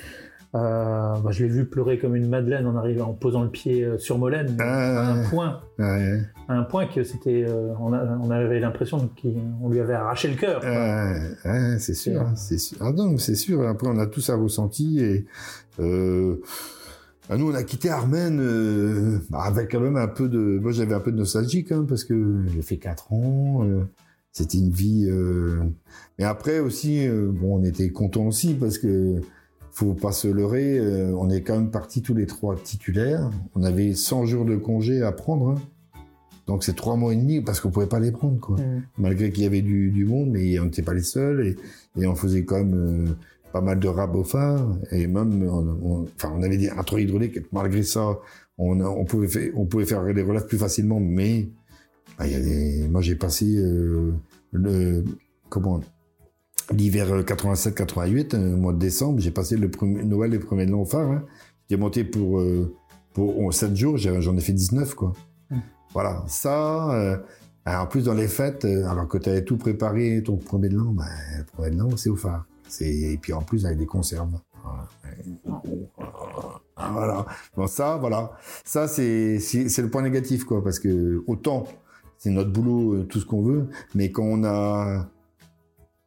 Euh, 0.56 1.14
bah, 1.22 1.30
je 1.32 1.44
l'ai 1.44 1.50
vu 1.50 1.66
pleurer 1.66 1.98
comme 1.98 2.16
une 2.16 2.28
madeleine 2.28 2.66
en 2.66 2.76
arrivant, 2.76 3.08
en 3.08 3.12
posant 3.12 3.42
le 3.42 3.50
pied 3.50 3.84
euh, 3.84 3.98
sur 3.98 4.16
Molène, 4.16 4.56
ah, 4.58 5.00
à 5.00 5.12
un 5.12 5.28
point, 5.28 5.60
à 5.78 6.54
un 6.54 6.62
point 6.62 6.86
que 6.86 7.04
c'était, 7.04 7.44
euh, 7.46 7.74
on, 7.78 8.30
avait 8.30 8.60
l'impression 8.60 9.10
qu'on 9.20 9.68
lui 9.68 9.80
avait 9.80 9.94
arraché 9.94 10.28
le 10.28 10.36
cœur. 10.36 10.62
c'est 11.78 11.94
sûr, 11.94 12.24
c'est 12.36 12.58
sûr. 12.58 12.78
Ah 12.80 12.92
non, 12.92 13.18
c'est 13.18 13.34
sûr. 13.34 13.68
Après, 13.68 13.88
on 13.88 13.98
a 13.98 14.06
tout 14.06 14.20
ça 14.20 14.36
ressenti 14.36 15.00
et 15.00 15.26
bah, 17.28 17.36
nous, 17.36 17.50
on 17.50 17.54
a 17.54 17.62
quitté 17.62 17.90
Armen 17.90 19.20
bah, 19.30 19.42
avec 19.42 19.70
quand 19.70 19.80
même 19.80 19.96
un 19.96 20.08
peu 20.08 20.28
de. 20.28 20.58
Moi, 20.60 20.72
j'avais 20.72 20.94
un 20.94 21.00
peu 21.00 21.12
de 21.12 21.18
nostalgie 21.18 21.64
quand 21.64 21.76
même 21.76 21.86
parce 21.86 22.04
que 22.04 22.44
j'ai 22.52 22.62
fait 22.62 22.78
quatre 22.78 23.12
ans. 23.12 23.66
c'était 24.32 24.58
une 24.58 24.70
vie. 24.70 25.10
Mais 26.18 26.24
après 26.24 26.60
aussi, 26.60 27.08
bon, 27.08 27.60
on 27.60 27.64
était 27.64 27.90
contents 27.90 28.26
aussi 28.26 28.54
parce 28.54 28.78
que 28.78 29.20
faut 29.76 29.92
pas 29.92 30.12
se 30.12 30.26
leurrer, 30.26 30.78
euh, 30.78 31.12
on 31.18 31.28
est 31.28 31.42
quand 31.42 31.54
même 31.54 31.70
partis 31.70 32.00
tous 32.00 32.14
les 32.14 32.24
trois 32.24 32.56
titulaires. 32.56 33.30
On 33.54 33.62
avait 33.62 33.92
100 33.92 34.24
jours 34.24 34.46
de 34.46 34.56
congé 34.56 35.02
à 35.02 35.12
prendre. 35.12 35.50
Hein. 35.50 36.00
Donc 36.46 36.64
c'est 36.64 36.74
trois 36.74 36.96
mois 36.96 37.12
et 37.12 37.16
demi 37.16 37.42
parce 37.42 37.60
qu'on 37.60 37.70
pouvait 37.70 37.86
pas 37.86 38.00
les 38.00 38.10
prendre, 38.10 38.40
quoi. 38.40 38.56
Mm. 38.56 38.84
Malgré 38.96 39.30
qu'il 39.30 39.42
y 39.42 39.46
avait 39.46 39.60
du, 39.60 40.06
monde, 40.06 40.30
mais 40.30 40.58
on 40.58 40.64
n'était 40.64 40.80
pas 40.80 40.94
les 40.94 41.02
seuls 41.02 41.56
et, 41.98 42.06
on 42.06 42.14
faisait 42.14 42.44
quand 42.44 42.56
même 42.56 42.74
euh, 42.74 43.12
pas 43.56 43.62
mal 43.62 43.80
de 43.80 43.88
rab 43.88 44.14
au 44.14 44.22
phare 44.22 44.76
et 44.90 45.06
même, 45.06 45.48
on, 45.48 46.04
enfin, 46.14 46.30
on 46.36 46.42
avait 46.42 46.58
des, 46.58 46.68
un 46.68 46.82
trou 46.82 46.98
hydraulique. 46.98 47.38
Malgré 47.52 47.82
ça, 47.82 48.18
on, 48.58 49.04
pouvait 49.06 49.28
faire, 49.28 49.50
on 49.54 49.64
pouvait 49.64 49.86
faire 49.86 50.02
les 50.02 50.22
relèves 50.22 50.46
plus 50.46 50.58
facilement, 50.58 51.00
mais 51.00 51.48
bah, 52.18 52.26
y 52.26 52.34
a 52.34 52.40
des, 52.40 52.86
moi 52.90 53.00
j'ai 53.00 53.14
passé 53.14 53.56
euh, 53.56 54.12
le 54.52 55.04
comment 55.48 55.80
l'hiver 56.70 57.22
87-88, 57.22 58.34
euh, 58.34 58.52
au 58.52 58.56
mois 58.56 58.72
de 58.74 58.78
décembre, 58.78 59.20
j'ai 59.20 59.30
passé 59.30 59.56
le 59.56 59.70
premier, 59.70 60.04
Noël 60.04 60.34
et 60.34 60.38
le 60.38 60.44
premier 60.44 60.66
de 60.66 60.72
l'an 60.72 60.80
au 60.80 60.84
phare. 60.84 61.10
Hein. 61.10 61.24
J'ai 61.70 61.78
monté 61.78 62.04
pour, 62.04 62.40
euh, 62.40 62.76
pour 63.14 63.54
7 63.54 63.74
jours, 63.74 63.96
j'en 63.96 64.36
ai 64.36 64.40
fait 64.40 64.52
19, 64.52 64.94
quoi. 64.94 65.14
Hum. 65.50 65.62
Voilà, 65.94 66.24
ça, 66.26 66.94
euh, 66.94 67.16
en 67.64 67.86
plus 67.86 68.04
dans 68.04 68.14
les 68.14 68.28
fêtes, 68.28 68.66
alors 68.66 69.08
que 69.08 69.16
tu 69.16 69.30
avais 69.30 69.44
tout 69.44 69.56
préparé, 69.56 70.22
ton 70.22 70.36
premier 70.36 70.68
de 70.68 70.76
l'an, 70.76 70.92
ben, 70.92 71.06
le 71.38 71.44
premier 71.44 71.70
de 71.70 71.78
l'an, 71.78 71.96
c'est 71.96 72.10
au 72.10 72.16
phare. 72.16 72.44
Et 72.80 73.18
puis 73.20 73.32
en 73.32 73.42
plus 73.42 73.66
avec 73.66 73.78
des 73.78 73.86
conserves. 73.86 74.30
Voilà. 76.76 77.26
Bon, 77.56 77.66
ça, 77.66 77.96
voilà. 77.96 78.32
Ça, 78.64 78.88
c'est 78.88 79.38
le 79.38 79.88
point 79.88 80.02
négatif, 80.02 80.44
quoi, 80.44 80.62
parce 80.62 80.78
que 80.78 81.22
autant 81.26 81.66
c'est 82.18 82.30
notre 82.30 82.50
boulot, 82.50 83.04
tout 83.04 83.20
ce 83.20 83.26
qu'on 83.26 83.42
veut, 83.42 83.68
mais 83.94 84.10
quand 84.10 84.24
on 84.24 84.44
a 84.44 85.06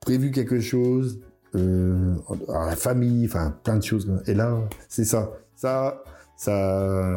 prévu 0.01 0.31
quelque 0.31 0.59
chose, 0.59 1.21
euh, 1.55 2.15
à 2.49 2.67
la 2.67 2.75
famille, 2.75 3.25
enfin 3.25 3.55
plein 3.63 3.77
de 3.77 3.83
choses. 3.83 4.11
Et 4.27 4.33
là, 4.33 4.59
c'est 4.87 5.05
ça. 5.05 5.31
Ça, 5.55 6.03
ça, 6.37 7.15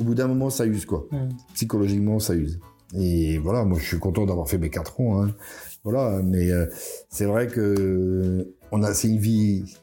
au 0.00 0.04
bout 0.04 0.14
d'un 0.14 0.28
moment, 0.28 0.50
ça 0.50 0.66
use 0.66 0.86
quoi. 0.86 1.06
Psychologiquement, 1.54 2.18
ça 2.18 2.34
use. 2.34 2.60
Et 2.94 3.38
voilà, 3.38 3.64
moi, 3.64 3.78
je 3.78 3.84
suis 3.84 3.98
content 3.98 4.26
d'avoir 4.26 4.48
fait 4.48 4.58
mes 4.58 4.70
quatre 4.70 5.00
ans. 5.00 5.22
Hein. 5.22 5.34
Voilà, 5.84 6.20
mais 6.22 6.50
euh, 6.50 6.66
c'est 7.08 7.26
vrai 7.26 7.46
que 7.46 8.54
on 8.72 8.82
a, 8.82 8.94
c'est 8.94 9.08
une 9.08 9.18
vie 9.18 9.76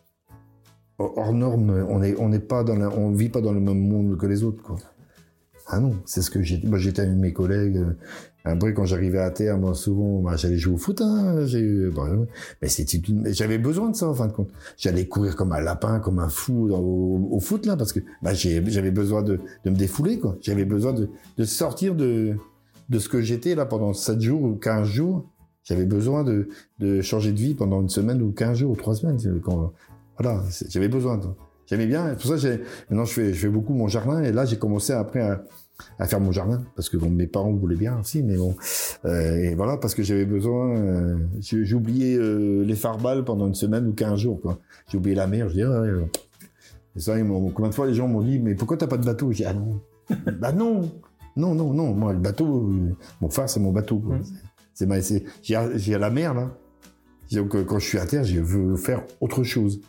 hors 0.97 1.33
norme. 1.33 1.85
On 1.89 2.01
est, 2.03 2.15
on 2.19 2.29
n'est 2.29 2.39
pas 2.39 2.63
dans 2.63 2.75
la, 2.75 2.89
on 2.89 3.11
vit 3.11 3.29
pas 3.29 3.41
dans 3.41 3.53
le 3.53 3.59
même 3.59 3.87
monde 3.87 4.17
que 4.17 4.25
les 4.25 4.43
autres 4.43 4.61
quoi. 4.61 4.77
Ah 5.67 5.79
non, 5.79 5.95
c'est 6.05 6.21
ce 6.21 6.29
que 6.29 6.41
j'ai. 6.41 6.61
Moi, 6.63 6.77
j'étais 6.77 7.03
avec 7.03 7.15
mes 7.15 7.31
collègues. 7.31 7.77
Euh, 7.77 7.93
après, 8.43 8.73
quand 8.73 8.85
j'arrivais 8.85 9.19
à 9.19 9.31
terre, 9.31 9.57
moi, 9.57 9.73
souvent, 9.73 10.21
bah, 10.21 10.35
j'allais 10.35 10.57
jouer 10.57 10.73
au 10.73 10.77
foot. 10.77 10.99
Hein, 11.01 11.45
j'ai, 11.45 11.89
bah, 11.89 12.03
mais 12.61 12.67
c'était 12.67 13.01
j'avais 13.31 13.57
besoin 13.57 13.89
de 13.89 13.95
ça 13.95 14.09
en 14.09 14.13
fin 14.13 14.27
de 14.27 14.33
compte. 14.33 14.49
J'allais 14.77 15.07
courir 15.07 15.37
comme 15.37 15.53
un 15.53 15.61
lapin, 15.61 15.99
comme 15.99 16.19
un 16.19 16.27
fou 16.27 16.69
au, 16.73 17.39
foot 17.39 17.65
là, 17.65 17.77
parce 17.77 17.93
que 17.93 18.01
bah, 18.21 18.33
j'avais 18.33 18.91
besoin 18.91 19.23
de, 19.23 19.39
de, 19.63 19.69
me 19.69 19.75
défouler, 19.75 20.19
quoi. 20.19 20.37
J'avais 20.41 20.65
besoin 20.65 20.91
de, 20.91 21.09
de 21.37 21.45
sortir 21.45 21.95
de, 21.95 22.35
de 22.89 22.99
ce 22.99 23.07
que 23.07 23.21
j'étais 23.21 23.55
là 23.55 23.65
pendant 23.65 23.93
7 23.93 24.19
jours 24.19 24.41
ou 24.43 24.55
15 24.55 24.87
jours. 24.87 25.29
J'avais 25.63 25.85
besoin 25.85 26.23
de, 26.23 26.49
de 26.79 27.01
changer 27.01 27.31
de 27.31 27.37
vie 27.37 27.53
pendant 27.53 27.81
une 27.81 27.89
semaine 27.89 28.21
ou 28.21 28.31
15 28.31 28.57
jours 28.57 28.71
ou 28.71 28.75
3 28.75 28.95
semaines. 28.95 29.17
Voilà, 30.17 30.43
j'avais 30.69 30.89
besoin. 30.89 31.19
J'aimais 31.67 31.87
bien. 31.87 32.15
Pour 32.15 32.37
ça, 32.37 32.49
maintenant, 32.89 33.05
je 33.05 33.13
fais, 33.13 33.33
je 33.33 33.39
fais 33.39 33.49
beaucoup 33.49 33.73
mon 33.73 33.87
jardin. 33.87 34.21
Et 34.21 34.31
là, 34.31 34.45
j'ai 34.45 34.57
commencé 34.57 34.93
après 34.93 35.21
à, 35.99 36.05
faire 36.05 36.19
mon 36.19 36.31
jardin 36.31 36.61
parce 36.75 36.89
que 36.89 36.97
bon, 36.97 37.09
mes 37.09 37.27
parents 37.27 37.51
voulaient 37.51 37.75
bien 37.75 37.99
aussi, 37.99 38.21
mais 38.23 38.37
bon, 38.37 38.55
euh, 39.05 39.35
et 39.37 39.55
voilà 39.55 39.77
parce 39.77 39.95
que 39.95 40.03
j'avais 40.03 40.25
besoin. 40.25 40.77
Euh, 40.77 41.17
j'ai 41.39 41.73
oublié 41.73 42.15
euh, 42.15 42.63
les 42.63 42.75
farballes 42.75 43.23
pendant 43.23 43.47
une 43.47 43.55
semaine 43.55 43.87
ou 43.87 43.93
quinze 43.93 44.19
jours 44.19 44.39
quoi. 44.41 44.59
J'ai 44.89 44.97
oublié 44.97 45.15
la 45.15 45.27
mer. 45.27 45.49
Je 45.49 45.53
dis 45.55 45.63
ah, 45.63 47.17
et 47.17 47.23
combien 47.53 47.69
de 47.69 47.75
fois 47.75 47.87
les 47.87 47.95
gens 47.95 48.07
m'ont 48.07 48.21
dit 48.21 48.39
mais 48.39 48.53
pourquoi 48.53 48.77
t'as 48.77 48.87
pas 48.87 48.97
de 48.97 49.05
bateau? 49.05 49.31
J'ai 49.31 49.45
ah 49.45 49.53
non, 49.53 49.81
bah 50.39 50.51
non, 50.51 50.91
non 51.35 51.55
non 51.55 51.73
non. 51.73 51.93
Moi 51.93 52.13
le 52.13 52.19
bateau, 52.19 52.69
euh, 52.69 52.95
mon 53.19 53.29
phare 53.29 53.49
c'est 53.49 53.59
mon 53.59 53.71
bateau. 53.71 53.97
Mmh. 53.97 54.21
C'est 54.73 54.85
ma, 54.85 54.97
j'ai 55.41 55.97
la 55.97 56.09
mer 56.09 56.33
là. 56.33 56.57
Donc 57.31 57.63
quand 57.65 57.79
je 57.79 57.85
suis 57.85 57.97
à 57.97 58.05
terre, 58.05 58.23
je 58.23 58.39
veux 58.39 58.75
faire 58.75 59.03
autre 59.21 59.43
chose. 59.43 59.81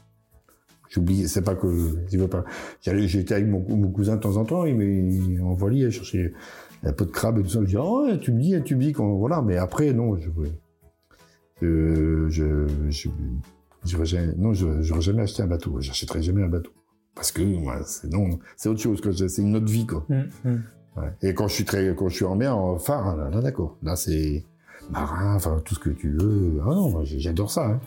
J'oublie, 0.91 1.27
c'est 1.29 1.43
pas 1.43 1.55
que 1.55 1.67
je 2.11 2.19
veux 2.19 2.29
pas. 2.29 2.45
J'étais 2.81 3.35
avec 3.35 3.49
mon, 3.49 3.91
cousin 3.91 4.17
de 4.17 4.21
temps 4.21 4.37
en 4.37 4.45
temps, 4.45 4.65
il 4.65 4.77
m'envoyait 5.41 5.87
il 5.87 5.91
chercher 5.91 6.33
un 6.85 6.93
peu 6.93 7.05
de 7.05 7.11
crabe 7.11 7.39
et 7.39 7.43
tout 7.43 7.49
ça. 7.49 7.61
Je 7.63 7.67
dis, 7.67 7.77
oh, 7.77 8.07
tu 8.21 8.33
me 8.33 8.41
dis, 8.41 8.55
tu 8.65 8.77
me 8.77 8.83
dis, 8.83 8.93
quand, 8.93 9.15
voilà. 9.15 9.43
Mais 9.43 9.57
après, 9.57 9.93
non, 9.93 10.17
je, 10.17 10.29
je, 11.61 12.29
je, 12.29 13.09
je, 13.85 14.05
jamais, 14.05 14.33
non, 14.37 14.53
je, 14.53 14.83
j'aurais 14.83 15.01
jamais 15.01 15.23
acheté 15.23 15.43
un 15.43 15.47
bateau. 15.47 15.81
J'achèterai 15.81 16.23
jamais 16.23 16.43
un 16.43 16.49
bateau. 16.49 16.71
Parce 17.15 17.33
que, 17.33 17.43
moi, 17.43 17.81
c'est, 17.85 18.13
non, 18.13 18.39
c'est 18.57 18.69
autre 18.69 18.81
chose, 18.81 19.01
c'est 19.29 19.43
une 19.43 19.57
autre 19.57 19.71
vie, 19.71 19.87
quoi. 19.87 20.05
Mmh, 20.09 20.23
mmh. 20.45 20.63
Ouais. 20.97 21.13
Et 21.23 21.35
quand 21.35 21.49
je 21.49 21.55
suis 21.55 21.65
très, 21.65 21.95
quand 21.97 22.09
je 22.09 22.15
suis 22.15 22.25
en 22.25 22.37
mer, 22.37 22.57
en 22.57 22.79
phare, 22.79 23.17
là, 23.17 23.31
là 23.31 23.41
d'accord. 23.41 23.79
Là, 23.83 23.97
c'est, 23.97 24.45
marin, 24.91 25.35
enfin 25.35 25.61
tout 25.65 25.75
ce 25.75 25.81
que 25.81 25.91
tu 25.91 26.11
veux. 26.11 26.61
Ah 26.67 27.01
j'adore 27.05 27.51
ça. 27.51 27.67
Hein. 27.67 27.81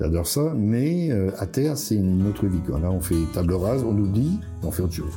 J'adore 0.00 0.26
ça, 0.26 0.52
mais 0.56 1.10
euh, 1.12 1.30
à 1.38 1.46
terre, 1.46 1.78
c'est 1.78 1.94
une 1.94 2.26
autre 2.26 2.46
vie. 2.46 2.60
Là, 2.68 2.90
on 2.90 3.00
fait 3.00 3.14
table 3.32 3.54
rase, 3.54 3.84
on 3.84 3.96
oublie, 3.96 4.40
on 4.62 4.70
fait 4.72 4.82
autre 4.82 4.92
chose. 4.92 5.12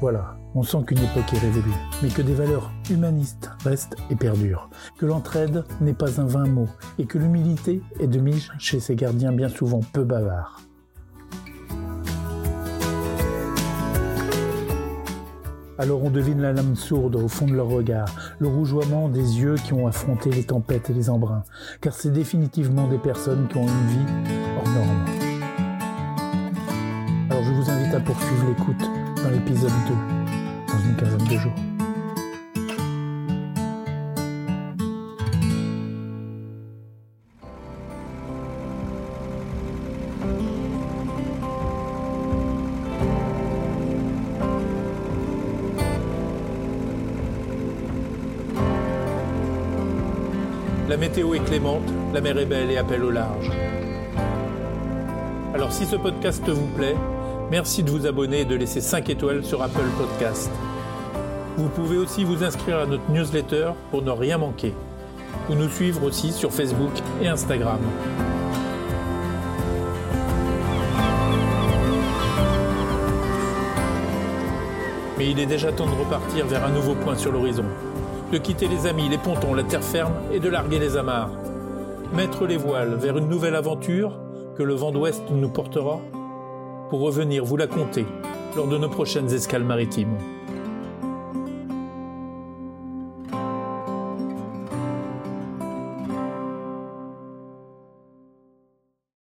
Voilà, 0.00 0.34
on 0.54 0.62
sent 0.62 0.78
qu'une 0.86 0.98
époque 0.98 1.32
est 1.32 1.38
révolue, 1.38 1.74
mais 2.02 2.08
que 2.08 2.22
des 2.22 2.34
valeurs 2.34 2.72
humanistes 2.90 3.50
restent 3.64 3.96
et 4.10 4.16
perdurent, 4.16 4.68
que 4.98 5.06
l'entraide 5.06 5.64
n'est 5.80 5.94
pas 5.94 6.20
un 6.20 6.26
vain 6.26 6.46
mot, 6.46 6.68
et 6.98 7.06
que 7.06 7.18
l'humilité 7.18 7.82
est 8.00 8.06
de 8.06 8.18
mise 8.18 8.50
chez 8.58 8.80
ces 8.80 8.94
gardiens 8.96 9.32
bien 9.32 9.48
souvent 9.48 9.80
peu 9.92 10.04
bavards. 10.04 10.60
Alors 15.78 16.04
on 16.04 16.10
devine 16.10 16.40
la 16.40 16.52
lame 16.52 16.76
sourde 16.76 17.16
au 17.16 17.26
fond 17.26 17.46
de 17.46 17.54
leur 17.54 17.66
regard, 17.66 18.08
le 18.38 18.46
rougeoiement 18.46 19.08
des 19.08 19.40
yeux 19.40 19.56
qui 19.56 19.72
ont 19.72 19.86
affronté 19.86 20.30
les 20.30 20.44
tempêtes 20.44 20.90
et 20.90 20.92
les 20.92 21.10
embruns, 21.10 21.42
car 21.80 21.92
c'est 21.92 22.12
définitivement 22.12 22.86
des 22.86 22.98
personnes 22.98 23.48
qui 23.48 23.56
ont 23.56 23.66
une 23.66 23.86
vie 23.88 24.06
hors 24.58 24.68
norme. 24.68 25.04
Alors 27.30 27.42
je 27.42 27.52
vous 27.52 27.70
invite 27.70 27.94
à 27.94 28.00
poursuivre 28.00 28.46
l'écoute 28.48 28.90
dans 29.24 29.30
l'épisode 29.30 29.70
2, 29.88 29.94
dans 29.94 30.21
une 30.84 30.96
quinzaine 30.96 31.28
de 31.28 31.38
jours. 31.38 31.52
La 50.88 50.98
météo 50.98 51.34
est 51.34 51.44
clémente, 51.44 51.80
la 52.12 52.20
mer 52.20 52.38
est 52.38 52.46
belle 52.46 52.70
et 52.70 52.76
appelle 52.76 53.02
au 53.02 53.10
large. 53.10 53.50
Alors 55.54 55.72
si 55.72 55.86
ce 55.86 55.96
podcast 55.96 56.46
vous 56.48 56.66
plaît, 56.76 56.96
Merci 57.52 57.82
de 57.82 57.90
vous 57.90 58.06
abonner 58.06 58.40
et 58.40 58.44
de 58.46 58.54
laisser 58.54 58.80
5 58.80 59.10
étoiles 59.10 59.44
sur 59.44 59.62
Apple 59.62 59.84
Podcast. 59.98 60.50
Vous 61.56 61.68
pouvez 61.68 61.98
aussi 61.98 62.24
vous 62.24 62.42
inscrire 62.42 62.78
à 62.78 62.86
notre 62.86 63.10
newsletter 63.10 63.72
pour 63.90 64.00
ne 64.00 64.10
rien 64.10 64.38
manquer. 64.38 64.72
Ou 65.50 65.54
nous 65.54 65.68
suivre 65.68 66.02
aussi 66.04 66.32
sur 66.32 66.50
Facebook 66.50 66.92
et 67.20 67.28
Instagram. 67.28 67.78
Mais 75.18 75.30
il 75.30 75.38
est 75.38 75.46
déjà 75.46 75.70
temps 75.72 75.86
de 75.86 75.90
repartir 75.90 76.46
vers 76.46 76.64
un 76.64 76.70
nouveau 76.70 76.94
point 76.94 77.16
sur 77.16 77.32
l'horizon. 77.32 77.64
De 78.32 78.38
quitter 78.38 78.66
les 78.66 78.86
amis, 78.86 79.10
les 79.10 79.18
pontons, 79.18 79.52
la 79.52 79.62
terre 79.62 79.84
ferme 79.84 80.14
et 80.32 80.40
de 80.40 80.48
larguer 80.48 80.78
les 80.78 80.96
amarres. 80.96 81.30
Mettre 82.14 82.46
les 82.46 82.56
voiles 82.56 82.94
vers 82.94 83.18
une 83.18 83.28
nouvelle 83.28 83.56
aventure 83.56 84.18
que 84.56 84.62
le 84.62 84.74
vent 84.74 84.90
d'ouest 84.90 85.22
nous 85.30 85.50
portera 85.50 86.00
pour 86.88 87.00
revenir 87.00 87.44
vous 87.44 87.58
la 87.58 87.66
compter 87.66 88.06
lors 88.56 88.68
de 88.68 88.78
nos 88.78 88.88
prochaines 88.88 89.32
escales 89.32 89.64
maritimes. 89.64 90.16